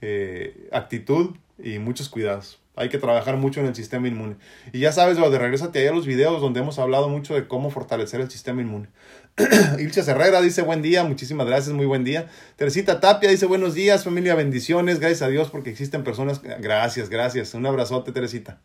[0.00, 2.60] eh, actitud y muchos cuidados.
[2.76, 4.36] Hay que trabajar mucho en el sistema inmune.
[4.72, 7.46] Y ya sabes, lo de regresate ahí a los videos donde hemos hablado mucho de
[7.46, 8.88] cómo fortalecer el sistema inmune.
[9.78, 12.28] Ilcha Herrera dice buen día, muchísimas gracias, muy buen día.
[12.56, 16.42] Teresita Tapia dice buenos días, familia, bendiciones, gracias a Dios porque existen personas.
[16.42, 17.54] Gracias, gracias.
[17.54, 18.60] Un abrazote, Teresita.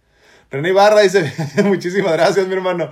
[0.50, 1.32] René Barra dice
[1.64, 2.90] muchísimas gracias, mi hermano.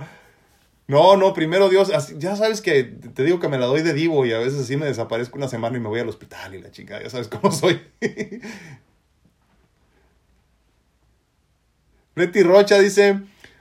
[0.88, 4.24] No, no, primero Dios, ya sabes que te digo que me la doy de divo
[4.24, 6.70] y a veces así me desaparezco una semana y me voy al hospital y la
[6.70, 7.78] chica, ya sabes cómo soy.
[12.16, 13.20] Betty Rocha dice,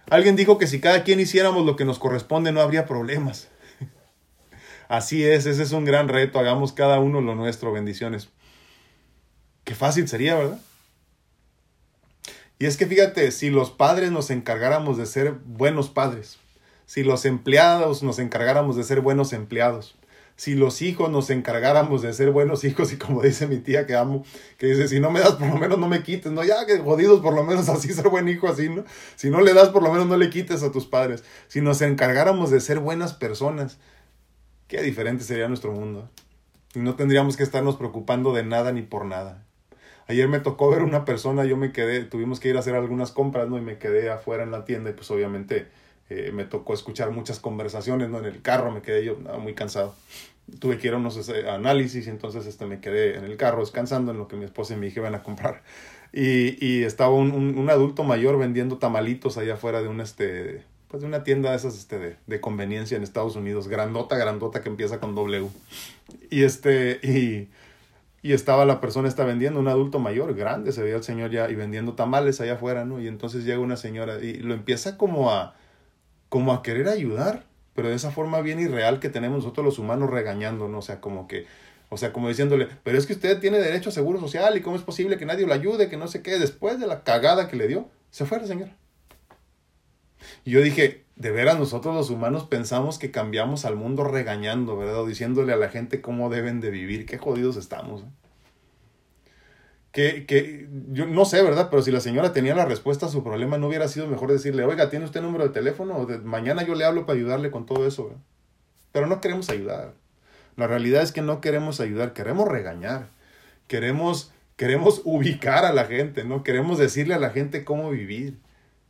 [0.10, 3.50] alguien dijo que si cada quien hiciéramos lo que nos corresponde no habría problemas.
[4.88, 8.30] Así es, ese es un gran reto, hagamos cada uno lo nuestro, bendiciones.
[9.66, 10.62] Qué fácil sería, ¿verdad?
[12.58, 16.40] Y es que fíjate, si los padres nos encargáramos de ser buenos padres,
[16.88, 19.96] si los empleados nos encargáramos de ser buenos empleados,
[20.38, 23.96] si los hijos nos encargáramos de ser buenos hijos y como dice mi tía que
[23.96, 24.24] amo,
[24.58, 26.80] que dice, si no me das por lo menos no me quites, no, ya que
[26.80, 28.86] jodidos por lo menos así ser buen hijo así, ¿no?
[29.16, 31.82] Si no le das por lo menos no le quites a tus padres, si nos
[31.82, 33.78] encargáramos de ser buenas personas,
[34.68, 36.10] qué diferente sería nuestro mundo.
[36.74, 39.44] Y no tendríamos que estarnos preocupando de nada ni por nada.
[40.08, 43.12] Ayer me tocó ver una persona, yo me quedé, tuvimos que ir a hacer algunas
[43.12, 43.58] compras, ¿no?
[43.58, 45.68] Y me quedé afuera en la tienda y pues obviamente
[46.10, 48.20] eh, me tocó escuchar muchas conversaciones, ¿no?
[48.20, 49.96] En el carro me quedé yo muy cansado.
[50.60, 54.14] Tuve que ir a unos este, análisis entonces este, me quedé en el carro descansando
[54.14, 55.64] en lo que mi esposa y mi hija iban a comprar.
[56.14, 61.02] Y, y estaba un, un, adulto mayor vendiendo tamalitos allá afuera de un, este, pues
[61.02, 64.70] de una tienda de esas este, de, de, conveniencia en Estados Unidos, grandota, grandota que
[64.70, 65.50] empieza con W.
[66.30, 67.50] Y este, y,
[68.22, 71.50] y estaba la persona está vendiendo, un adulto mayor, grande, se veía el señor ya,
[71.50, 73.02] y vendiendo tamales allá afuera, ¿no?
[73.02, 75.56] Y entonces llega una señora y lo empieza como a
[76.30, 80.10] como a querer ayudar, pero de esa forma bien irreal que tenemos nosotros los humanos
[80.10, 81.46] regañándonos, o sea, como que,
[81.90, 84.76] o sea, como diciéndole, pero es que usted tiene derecho a seguro social y cómo
[84.76, 87.56] es posible que nadie lo ayude, que no sé qué, después de la cagada que
[87.56, 88.76] le dio, se fue la señora.
[90.44, 95.02] Y yo dije, de veras nosotros los humanos pensamos que cambiamos al mundo regañando, ¿verdad?
[95.02, 98.02] O diciéndole a la gente cómo deben de vivir, qué jodidos estamos.
[98.02, 98.06] ¿eh?
[99.98, 101.72] Que, que, yo no sé, ¿verdad?
[101.72, 104.64] Pero si la señora tenía la respuesta a su problema, no hubiera sido mejor decirle,
[104.64, 106.08] oiga, ¿tiene usted número de teléfono?
[106.24, 108.10] Mañana yo le hablo para ayudarle con todo eso.
[108.10, 108.22] ¿verdad?
[108.92, 109.96] Pero no queremos ayudar.
[110.56, 113.10] La realidad es que no queremos ayudar, queremos regañar.
[113.66, 116.44] Queremos, queremos ubicar a la gente, ¿no?
[116.44, 118.38] Queremos decirle a la gente cómo vivir.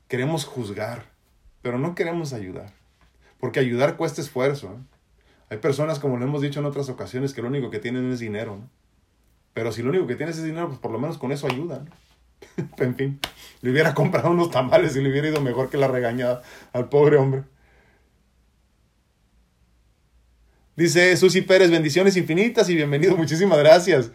[0.09, 1.05] Queremos juzgar,
[1.61, 2.73] pero no queremos ayudar.
[3.39, 4.73] Porque ayudar cuesta esfuerzo.
[4.73, 4.97] ¿eh?
[5.51, 8.19] Hay personas, como lo hemos dicho en otras ocasiones, que lo único que tienen es
[8.19, 8.76] dinero, ¿no?
[9.57, 11.83] Pero si lo único que tienes es dinero, pues por lo menos con eso ayuda.
[12.77, 13.19] en fin,
[13.61, 16.43] le hubiera comprado unos tamales y le hubiera ido mejor que la regañada
[16.73, 17.41] al pobre hombre.
[20.75, 24.11] Dice Susi Pérez, bendiciones infinitas y bienvenido, muchísimas gracias.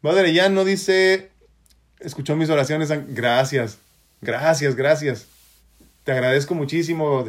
[0.00, 1.32] Madre ya no dice,
[1.98, 3.78] escuchó mis oraciones, gracias,
[4.20, 5.26] gracias, gracias.
[6.04, 7.26] Te agradezco muchísimo.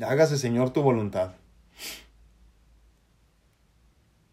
[0.00, 1.32] Hágase, Señor, tu voluntad.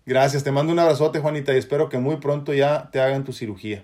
[0.07, 3.33] Gracias, te mando un abrazote, Juanita, y espero que muy pronto ya te hagan tu
[3.33, 3.83] cirugía.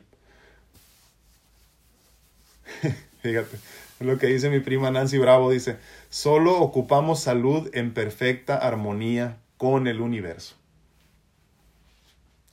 [3.21, 3.57] Fíjate,
[3.99, 5.75] lo que dice mi prima Nancy Bravo, dice,
[6.09, 10.55] solo ocupamos salud en perfecta armonía con el universo.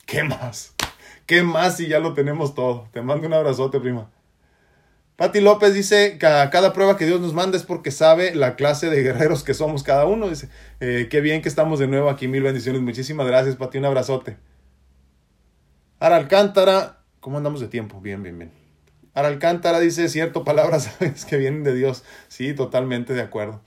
[0.05, 0.73] ¿Qué más?
[1.25, 2.89] ¿Qué más si ya lo tenemos todo?
[2.91, 4.09] Te mando un abrazote, prima.
[5.21, 9.03] Pati López dice cada prueba que Dios nos manda es porque sabe la clase de
[9.03, 10.27] guerreros que somos cada uno.
[10.27, 10.49] Dice,
[10.79, 12.27] eh, qué bien que estamos de nuevo aquí.
[12.27, 12.81] Mil bendiciones.
[12.81, 13.77] Muchísimas gracias, Pati.
[13.77, 14.37] Un abrazote.
[15.99, 18.01] Ara Alcántara, ¿cómo andamos de tiempo?
[18.01, 18.51] Bien, bien, bien.
[19.13, 22.03] Ara Alcántara dice, cierto, palabras sabes que vienen de Dios.
[22.27, 23.61] Sí, totalmente de acuerdo.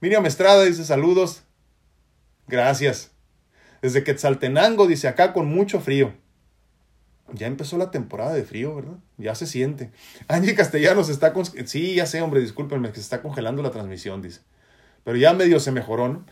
[0.00, 1.42] Miriam Estrada dice, saludos.
[2.46, 3.10] Gracias.
[3.82, 6.14] Desde Quetzaltenango, dice acá con mucho frío.
[7.32, 8.98] Ya empezó la temporada de frío, ¿verdad?
[9.16, 9.90] Ya se siente.
[10.28, 11.44] Angie Castellanos está con...
[11.44, 14.40] Sí, ya sé, hombre, discúlpenme, que se está congelando la transmisión, dice.
[15.04, 16.24] Pero ya medio se mejoró, ¿no?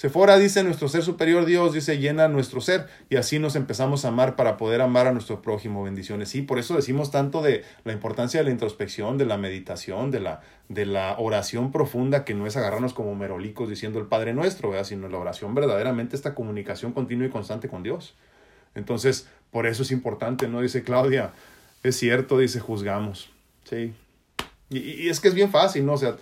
[0.00, 4.08] Sephora dice, nuestro ser superior Dios, dice, llena nuestro ser y así nos empezamos a
[4.08, 5.82] amar para poder amar a nuestro prójimo.
[5.82, 6.30] Bendiciones.
[6.30, 10.20] Sí, por eso decimos tanto de la importancia de la introspección, de la meditación, de
[10.20, 14.70] la, de la oración profunda, que no es agarrarnos como merolicos diciendo el Padre Nuestro,
[14.70, 14.86] ¿verdad?
[14.86, 18.14] sino la oración verdaderamente, esta comunicación continua y constante con Dios.
[18.74, 20.60] Entonces, por eso es importante, ¿no?
[20.60, 21.32] Dice Claudia,
[21.82, 23.30] es cierto, dice, juzgamos.
[23.64, 23.94] Sí.
[24.68, 25.94] Y, es que es bien fácil, ¿no?
[25.94, 26.16] O sea,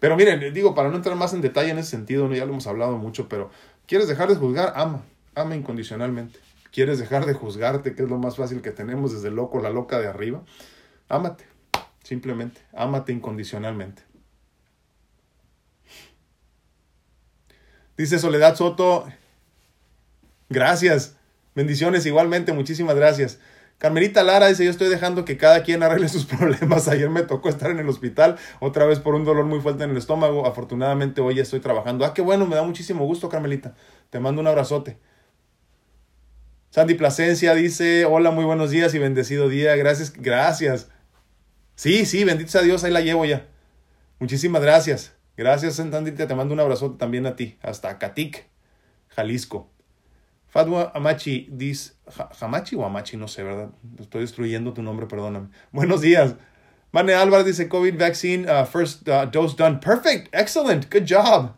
[0.00, 2.34] pero miren, digo, para no entrar más en detalle en ese sentido, ¿no?
[2.34, 3.50] ya lo hemos hablado mucho, pero
[3.86, 4.72] ¿quieres dejar de juzgar?
[4.76, 5.02] Ama,
[5.34, 6.38] ama incondicionalmente.
[6.72, 9.98] ¿Quieres dejar de juzgarte, que es lo más fácil que tenemos desde loco, la loca
[9.98, 10.42] de arriba?
[11.08, 11.44] Ámate,
[12.02, 14.02] simplemente, ámate incondicionalmente.
[17.96, 19.06] Dice Soledad Soto,
[20.50, 21.15] gracias,
[21.56, 23.40] bendiciones igualmente, muchísimas gracias.
[23.78, 26.88] Carmelita Lara dice, yo estoy dejando que cada quien arregle sus problemas.
[26.88, 29.90] Ayer me tocó estar en el hospital, otra vez por un dolor muy fuerte en
[29.90, 30.46] el estómago.
[30.46, 32.04] Afortunadamente hoy estoy trabajando.
[32.04, 33.74] Ah, qué bueno, me da muchísimo gusto, Carmelita.
[34.10, 34.98] Te mando un abrazote.
[36.70, 39.76] Sandy Plasencia dice, hola, muy buenos días y bendecido día.
[39.76, 40.88] Gracias, gracias.
[41.74, 43.46] Sí, sí, bendito sea Dios, ahí la llevo ya.
[44.18, 45.12] Muchísimas gracias.
[45.36, 47.58] Gracias, Sandy, te mando un abrazote también a ti.
[47.60, 48.46] Hasta Catic,
[49.08, 49.75] Jalisco.
[50.56, 51.92] Fatwa Amachi dice,
[52.40, 53.68] Hamachi o Amachi, no sé, ¿verdad?
[54.00, 55.48] Estoy destruyendo tu nombre, perdóname.
[55.70, 56.34] Buenos días.
[56.92, 59.80] Mane Álvarez dice, COVID vaccine, uh, first uh, dose done.
[59.80, 61.50] Perfect, excellent, good job.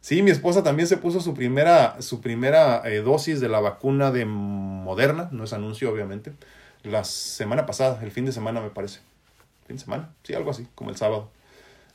[0.00, 4.10] Sí, mi esposa también se puso su primera, su primera eh, dosis de la vacuna
[4.10, 6.32] de Moderna, no es anuncio obviamente,
[6.82, 8.98] la semana pasada, el fin de semana me parece.
[9.68, 10.12] ¿Fin de semana?
[10.24, 11.30] Sí, algo así, como el sábado.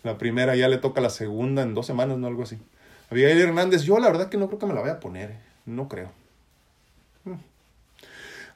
[0.03, 2.59] La primera ya le toca la segunda en dos semanas, no algo así.
[3.11, 5.39] Abigail Hernández, yo la verdad que no creo que me la vaya a poner, eh.
[5.65, 6.11] no creo.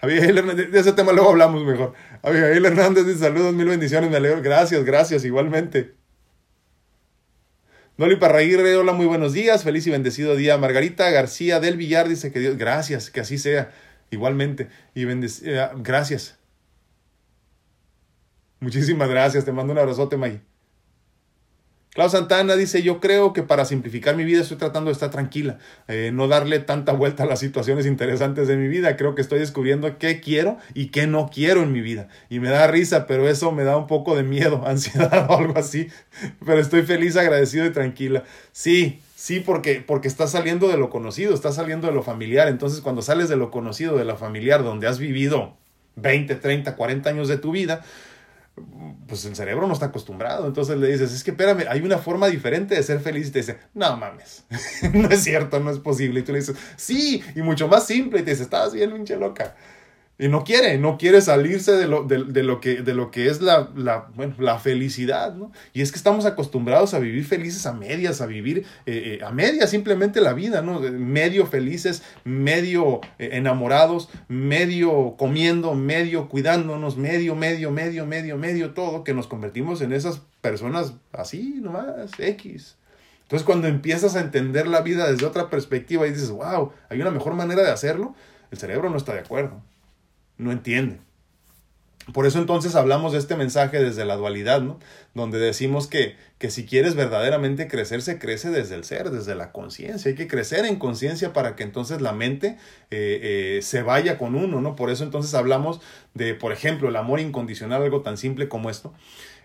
[0.01, 1.93] Abigail Hernández, de ese tema luego hablamos mejor.
[2.22, 4.41] Abigail Hernández dice saludos, mil bendiciones, me alegro.
[4.41, 5.95] Gracias, gracias, igualmente.
[7.97, 10.57] Noli Parraguirre, hola, muy buenos días, feliz y bendecido día.
[10.57, 13.72] Margarita García del Villar dice que Dios, gracias, que así sea,
[14.09, 14.70] igualmente.
[14.95, 16.39] Y eh, gracias.
[18.61, 20.41] Muchísimas gracias, te mando un abrazote, May.
[21.93, 25.57] Clau Santana dice, yo creo que para simplificar mi vida estoy tratando de estar tranquila,
[25.87, 28.95] eh, no darle tanta vuelta a las situaciones interesantes de mi vida.
[28.95, 32.07] Creo que estoy descubriendo qué quiero y qué no quiero en mi vida.
[32.29, 35.57] Y me da risa, pero eso me da un poco de miedo, ansiedad o algo
[35.57, 35.87] así.
[36.45, 38.23] Pero estoy feliz, agradecido y tranquila.
[38.51, 42.49] Sí, sí, porque, porque estás saliendo de lo conocido, estás saliendo de lo familiar.
[42.49, 45.57] Entonces cuando sales de lo conocido, de lo familiar, donde has vivido
[45.95, 47.83] 20, 30, 40 años de tu vida,
[49.07, 50.47] pues el cerebro no está acostumbrado.
[50.47, 53.28] Entonces le dices, es que espérame, hay una forma diferente de ser feliz.
[53.28, 54.45] Y te dice, no mames,
[54.93, 56.20] no es cierto, no es posible.
[56.20, 58.20] Y tú le dices, sí, y mucho más simple.
[58.20, 59.55] Y te dice, estás bien, pinche loca.
[60.22, 63.41] Y no quiere, no quiere salirse de lo, de, lo, que, de lo que es
[63.41, 65.53] la, la, bueno, la felicidad, ¿no?
[65.72, 69.32] Y es que estamos acostumbrados a vivir felices a medias, a vivir eh, eh, a
[69.32, 70.82] medias simplemente la vida, ¿no?
[70.82, 79.05] Medio felices, medio eh, enamorados, medio comiendo, medio cuidándonos, medio, medio, medio, medio, medio, todo,
[79.05, 82.76] que nos convertimos en esas personas así nomás, X.
[83.22, 87.11] Entonces cuando empiezas a entender la vida desde otra perspectiva y dices, wow, hay una
[87.11, 88.15] mejor manera de hacerlo,
[88.51, 89.61] el cerebro no está de acuerdo
[90.39, 90.99] no entiende.
[92.11, 94.79] Por eso entonces hablamos de este mensaje desde la dualidad, ¿no?
[95.13, 99.51] Donde decimos que, que si quieres verdaderamente crecer, se crece desde el ser, desde la
[99.51, 100.09] conciencia.
[100.09, 102.57] Hay que crecer en conciencia para que entonces la mente
[102.89, 104.75] eh, eh, se vaya con uno, ¿no?
[104.75, 105.81] Por eso entonces hablamos
[106.15, 108.93] de, por ejemplo, el amor incondicional, algo tan simple como esto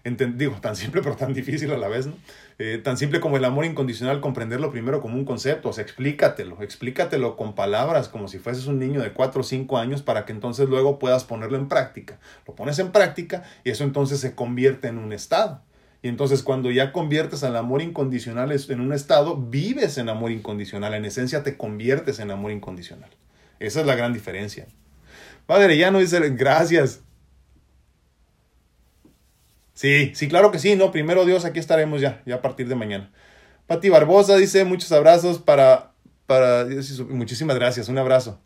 [0.05, 2.15] digo, tan simple pero tan difícil a la vez, ¿no?
[2.59, 6.63] Eh, tan simple como el amor incondicional, comprenderlo primero como un concepto, o sea, explícatelo,
[6.63, 10.33] explícatelo con palabras como si fueses un niño de 4 o 5 años para que
[10.33, 12.19] entonces luego puedas ponerlo en práctica.
[12.47, 15.63] Lo pones en práctica y eso entonces se convierte en un estado.
[16.03, 20.93] Y entonces cuando ya conviertes al amor incondicional en un estado, vives en amor incondicional,
[20.93, 23.09] en esencia te conviertes en amor incondicional.
[23.59, 24.67] Esa es la gran diferencia.
[25.47, 27.04] Padre, ya no dice gracias.
[29.75, 30.93] Sí, sí, claro que sí, ¿no?
[30.93, 33.13] Primero Dios, aquí estaremos ya, ya a partir de mañana.
[33.67, 35.93] Pati Barbosa dice muchos abrazos para,
[36.27, 36.67] para,
[37.09, 38.41] muchísimas gracias, un abrazo.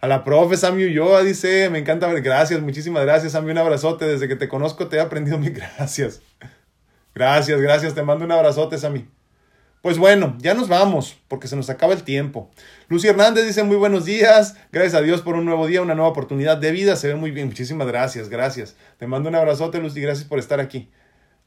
[0.00, 4.04] A la profe Sammy Ulloa dice, me encanta ver, gracias, muchísimas gracias, Sammy, un abrazote,
[4.04, 6.22] desde que te conozco te he aprendido mi gracias.
[7.14, 9.08] Gracias, gracias, te mando un abrazote, Sammy.
[9.84, 12.50] Pues bueno, ya nos vamos, porque se nos acaba el tiempo.
[12.88, 16.08] Lucy Hernández dice muy buenos días, gracias a Dios por un nuevo día, una nueva
[16.08, 18.76] oportunidad de vida, se ve muy bien, muchísimas gracias, gracias.
[18.96, 20.88] Te mando un abrazote, Lucy, gracias por estar aquí.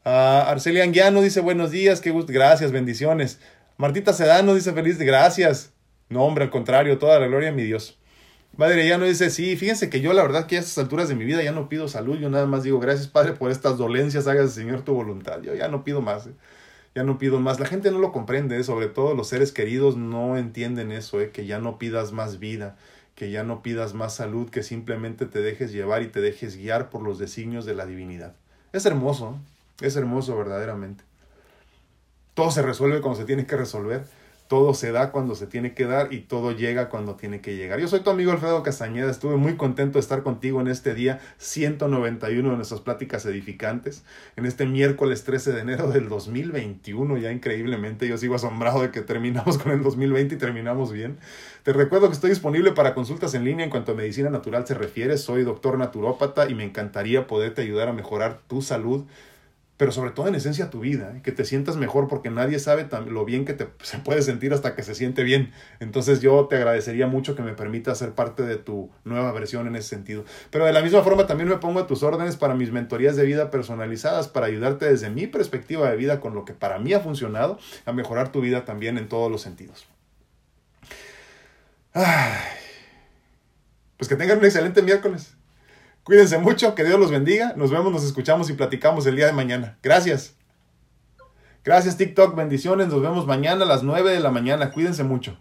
[0.04, 3.40] Uh, Arcelia Anguiano dice buenos días, qué gusto, gracias, bendiciones.
[3.76, 5.72] Martita Sedano dice feliz, gracias.
[6.08, 7.98] No, hombre, al contrario, toda la gloria a mi Dios.
[8.56, 11.16] Padre, ya no dice, sí, fíjense que yo la verdad que a estas alturas de
[11.16, 14.28] mi vida ya no pido salud, yo nada más digo, gracias Padre por estas dolencias,
[14.28, 15.42] hagas Señor tu voluntad.
[15.42, 16.34] Yo ya no pido más, eh.
[16.94, 17.60] Ya no pido más.
[17.60, 21.30] La gente no lo comprende, eh, sobre todo los seres queridos no entienden eso, eh,
[21.30, 22.76] que ya no pidas más vida,
[23.14, 26.90] que ya no pidas más salud, que simplemente te dejes llevar y te dejes guiar
[26.90, 28.34] por los designios de la divinidad.
[28.72, 29.38] Es hermoso,
[29.80, 31.04] es hermoso verdaderamente.
[32.34, 34.04] Todo se resuelve como se tiene que resolver
[34.48, 37.78] todo se da cuando se tiene que dar y todo llega cuando tiene que llegar.
[37.80, 41.20] Yo soy tu amigo Alfredo Castañeda, estuve muy contento de estar contigo en este día
[41.36, 44.04] 191 de nuestras pláticas edificantes,
[44.36, 49.02] en este miércoles 13 de enero del 2021, ya increíblemente, yo sigo asombrado de que
[49.02, 51.18] terminamos con el 2020 y terminamos bien.
[51.62, 54.72] Te recuerdo que estoy disponible para consultas en línea en cuanto a medicina natural se
[54.72, 59.04] refiere, soy doctor naturópata y me encantaría poderte ayudar a mejorar tu salud
[59.78, 61.22] pero sobre todo en esencia tu vida, ¿eh?
[61.22, 64.74] que te sientas mejor porque nadie sabe lo bien que te, se puede sentir hasta
[64.74, 65.52] que se siente bien.
[65.80, 69.76] Entonces yo te agradecería mucho que me permitas ser parte de tu nueva versión en
[69.76, 70.24] ese sentido.
[70.50, 73.24] Pero de la misma forma también me pongo a tus órdenes para mis mentorías de
[73.24, 77.00] vida personalizadas, para ayudarte desde mi perspectiva de vida con lo que para mí ha
[77.00, 79.86] funcionado, a mejorar tu vida también en todos los sentidos.
[83.96, 85.37] Pues que tengan un excelente miércoles.
[86.08, 87.52] Cuídense mucho, que Dios los bendiga.
[87.54, 89.76] Nos vemos, nos escuchamos y platicamos el día de mañana.
[89.82, 90.34] Gracias.
[91.62, 92.88] Gracias TikTok, bendiciones.
[92.88, 94.70] Nos vemos mañana a las 9 de la mañana.
[94.70, 95.38] Cuídense mucho.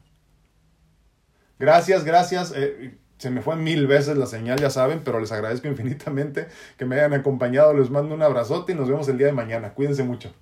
[1.58, 2.52] Gracias, gracias.
[2.54, 6.84] Eh, se me fue mil veces la señal, ya saben, pero les agradezco infinitamente que
[6.84, 7.74] me hayan acompañado.
[7.74, 9.74] Les mando un abrazote y nos vemos el día de mañana.
[9.74, 10.34] Cuídense mucho.